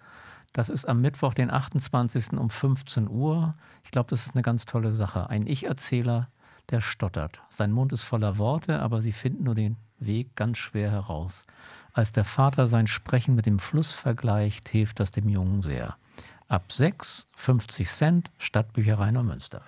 Das 0.53 0.69
ist 0.69 0.87
am 0.87 1.01
Mittwoch, 1.01 1.33
den 1.33 1.51
28. 1.51 2.35
um 2.35 2.51
15 2.51 3.09
Uhr. 3.09 3.55
Ich 3.85 3.91
glaube, 3.91 4.11
das 4.11 4.27
ist 4.27 4.35
eine 4.35 4.43
ganz 4.43 4.67
tolle 4.67 4.93
Sache. 4.93 5.31
Ein 5.31 5.47
Ich-Erzähler, 5.47 6.29
der 6.69 6.83
stottert. 6.83 7.41
Sein 7.49 7.73
Mund 7.73 7.95
ist 7.95 8.03
voller 8.03 8.37
Worte, 8.37 8.81
aber 8.81 9.01
sie 9.01 9.13
finden 9.13 9.45
nur 9.45 9.55
den 9.55 9.79
Weg 9.99 10.37
ganz 10.37 10.59
schwer 10.59 10.91
heraus. 10.91 11.47
Als 11.95 12.13
der 12.13 12.25
Vater 12.25 12.67
sein 12.67 12.87
Sprechen 12.87 13.35
mit 13.35 13.47
dem 13.47 13.61
Fluss 13.61 13.93
vergleicht, 13.93 14.69
hilft 14.69 15.01
das 15.01 15.11
dem 15.11 15.31
Jungen 15.31 15.63
sehr. 15.63 15.97
Ab 16.49 16.71
6, 16.71 17.29
50 17.35 17.89
Cent, 17.89 18.31
Stadtbücherei 18.37 19.11
Neumünster. 19.11 19.63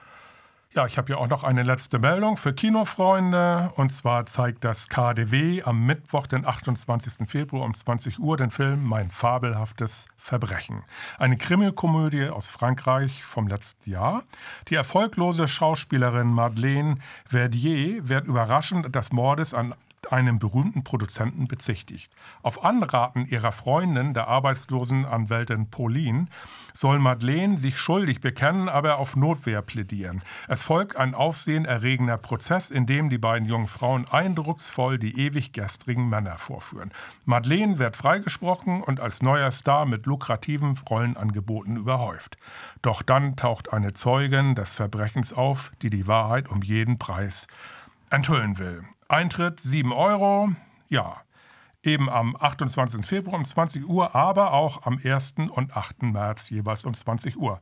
Ja, 0.75 0.85
ich 0.85 0.99
habe 0.99 1.11
ja 1.11 1.17
auch 1.17 1.29
noch 1.29 1.45
eine 1.45 1.63
letzte 1.63 1.99
Meldung 1.99 2.37
für 2.37 2.53
Kinofreunde. 2.53 3.73
Und 3.77 3.91
zwar 3.91 4.27
zeigt 4.27 4.65
das 4.65 4.91
KDW 4.91 5.63
am 5.63 5.87
Mittwoch, 5.87 6.27
den 6.27 6.45
28. 6.45 7.27
Februar 7.27 7.65
um 7.65 7.73
20 7.73 8.19
Uhr, 8.19 8.37
den 8.37 8.51
Film 8.51 8.85
Mein 8.85 9.11
fabelhaftes 9.11 10.09
Verbrechen. 10.19 10.85
Eine 11.19 11.39
Krimikomödie 11.39 12.29
aus 12.29 12.49
Frankreich 12.49 13.25
vom 13.25 13.49
letzten 13.49 13.89
Jahr. 13.89 14.25
Die 14.69 14.75
erfolglose 14.75 15.49
Schauspielerin 15.49 16.27
Madeleine 16.27 16.99
Verdier 17.25 18.07
wird 18.07 18.27
überraschend 18.27 18.95
des 18.95 19.11
Mordes 19.11 19.55
an 19.55 19.75
einem 20.13 20.39
berühmten 20.39 20.85
Produzenten 20.85 21.49
bezichtigt. 21.49 22.13
Auf 22.43 22.65
Anraten 22.65 23.27
ihrer 23.27 23.53
Freundin, 23.53 24.15
der 24.15 24.29
arbeitslosen 24.29 25.05
Anwältin 25.05 25.71
Pauline, 25.71 26.27
soll 26.73 26.99
Madeleine 26.99 27.59
sich 27.59 27.79
schuldig 27.79 28.21
bekennen, 28.21 28.69
aber 28.69 28.99
auf 28.99 29.17
Notwehr 29.17 29.63
plädieren. 29.63 30.23
Es 30.49 30.63
folgt 30.63 30.97
ein 30.97 31.15
aufsehenerregender 31.15 32.17
Prozess, 32.17 32.71
in 32.71 32.87
dem 32.87 33.11
die 33.11 33.19
beiden 33.19 33.49
jungen 33.49 33.67
Frauen 33.67 34.09
eindrucksvoll 34.09 34.99
die 34.99 35.19
ewig 35.19 35.53
gestrigen 35.53 36.09
Männer 36.09 36.39
vorführen. 36.39 36.93
Madeleine 37.25 37.79
wird 37.79 37.97
freigesprochen 37.97 38.83
und 38.83 39.01
als 39.01 39.23
neuer 39.23 39.51
Star 39.51 39.87
mit 39.87 40.07
lukrativen 40.07 40.79
Rollenangeboten 40.89 41.77
überhäuft. 41.77 42.37
Doch 42.83 43.03
dann 43.03 43.37
taucht 43.37 43.73
eine 43.73 43.95
Zeugin 43.95 44.55
des 44.55 44.75
Verbrechens 44.75 45.33
auf, 45.33 45.73
die 45.83 45.91
die 45.91 46.07
Wahrheit 46.07 46.49
um 46.49 46.63
jeden 46.63 46.99
Preis 46.99 47.47
enthüllen 48.11 48.59
will. 48.59 48.85
Eintritt 49.09 49.61
7 49.61 49.93
Euro, 49.93 50.51
ja, 50.89 51.17
eben 51.83 52.11
am 52.11 52.37
28. 52.39 53.07
Februar 53.07 53.37
um 53.39 53.45
20 53.45 53.89
Uhr, 53.89 54.15
aber 54.15 54.53
auch 54.53 54.85
am 54.85 55.01
1. 55.03 55.35
und 55.51 55.75
8. 55.77 56.03
März 56.03 56.51
jeweils 56.51 56.85
um 56.85 56.93
20 56.95 57.39
Uhr. 57.39 57.61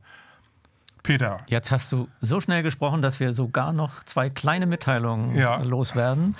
Peter, 1.03 1.39
Jetzt 1.47 1.71
hast 1.71 1.91
du 1.93 2.09
so 2.19 2.41
schnell 2.41 2.63
gesprochen, 2.63 3.01
dass 3.01 3.21
wir 3.21 3.31
sogar 3.31 3.71
noch 3.71 4.03
zwei 4.03 4.29
kleine 4.29 4.65
Mitteilungen 4.65 5.33
Ja. 5.37 5.55
loswerden. 5.61 6.35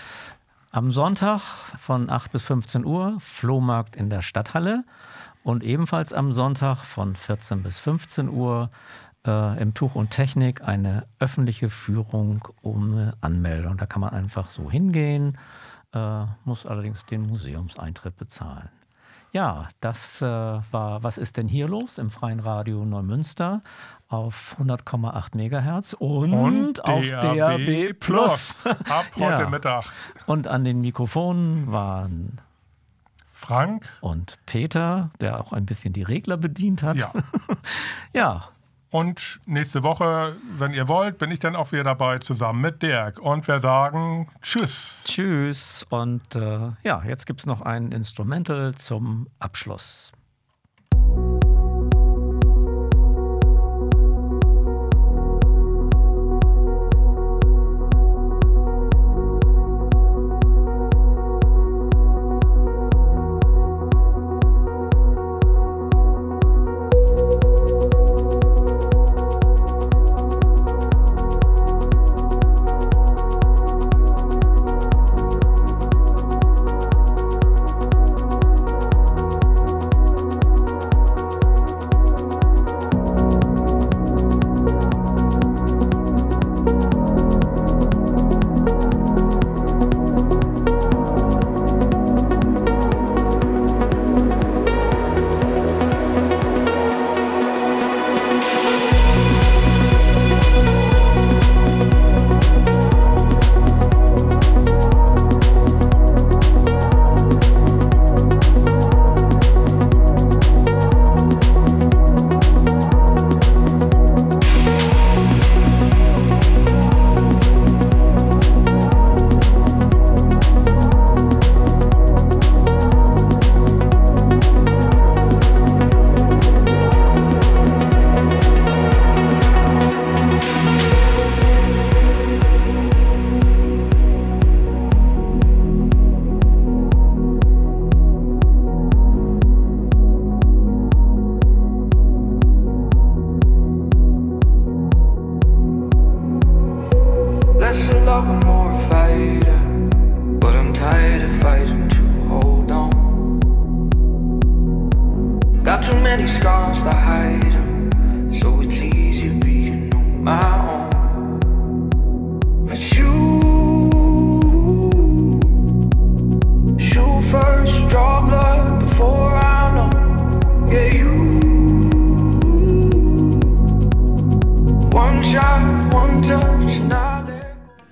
Am 0.71 0.91
Sonntag 0.91 1.39
von 1.79 2.09
8 2.09 2.31
bis 2.33 2.43
15 2.43 2.83
Uhr 2.83 3.15
Flohmarkt 3.19 3.95
in 3.95 4.09
der 4.09 4.21
Stadthalle 4.21 4.83
und 5.43 5.63
ebenfalls 5.63 6.11
am 6.11 6.33
Sonntag 6.33 6.83
von 6.83 7.15
14 7.15 7.63
bis 7.63 7.79
15 7.79 8.27
Uhr 8.27 8.69
äh, 9.25 9.61
im 9.61 9.73
Tuch 9.73 9.95
und 9.95 10.11
Technik 10.11 10.61
eine 10.67 11.05
öffentliche 11.19 11.69
Führung 11.69 12.47
ohne 12.61 13.13
Anmeldung. 13.21 13.77
Da 13.77 13.85
kann 13.85 14.01
man 14.01 14.11
einfach 14.11 14.49
so 14.49 14.69
hingehen, 14.69 15.37
äh, 15.93 16.25
muss 16.45 16.65
allerdings 16.65 17.05
den 17.05 17.21
Museumseintritt 17.27 18.17
bezahlen. 18.17 18.69
Ja, 19.33 19.67
das 19.81 20.21
äh, 20.21 20.25
war 20.25 21.03
Was 21.03 21.17
ist 21.17 21.37
denn 21.37 21.47
hier 21.47 21.67
los 21.67 21.97
im 21.97 22.09
Freien 22.09 22.39
Radio 22.39 22.85
Neumünster 22.85 23.61
auf 24.07 24.55
100,8 24.59 25.35
Megahertz 25.35 25.93
und, 25.93 26.33
und 26.33 26.85
auf 26.85 27.05
DAB 27.07 27.93
Plus. 27.99 28.65
Ab 28.65 29.05
heute 29.15 29.43
Ja. 29.43 29.49
Mittag. 29.49 29.85
Und 30.27 30.47
an 30.47 30.63
den 30.63 30.79
Mikrofonen 30.79 31.71
waren 31.71 32.39
Frank, 33.31 33.87
und 34.01 34.39
Peter, 34.47 35.11
der 35.21 35.39
auch 35.39 35.51
ein 35.53 35.65
bisschen 35.65 35.93
die 35.93 36.03
Regler 36.03 36.37
bedient 36.37 36.81
hat. 36.81 36.95
ja. 36.97 37.11
ja, 38.13 38.45
Und 38.89 39.39
nächste 39.45 39.83
Woche, 39.83 40.35
wenn 40.57 40.73
ihr 40.73 40.87
wollt, 40.87 41.17
bin 41.17 41.29
ich 41.31 41.39
dann 41.39 41.55
auch 41.55 41.71
wieder 41.71 41.83
dabei, 41.83 42.19
zusammen 42.19 42.61
mit 42.61 42.81
Dirk. 42.81 43.19
Und 43.19 43.47
wir 43.47 43.59
sagen 43.59 44.29
Tschüss. 44.41 45.01
tschüss. 45.05 45.85
Und 45.89 46.35
äh, 46.35 46.71
ja, 46.83 47.03
jetzt 47.05 47.25
gibt 47.25 47.41
es 47.41 47.45
noch 47.45 47.61
ein 47.61 47.91
Instrumental 47.91 48.75
zum 48.75 49.27
Abschluss. 49.39 50.11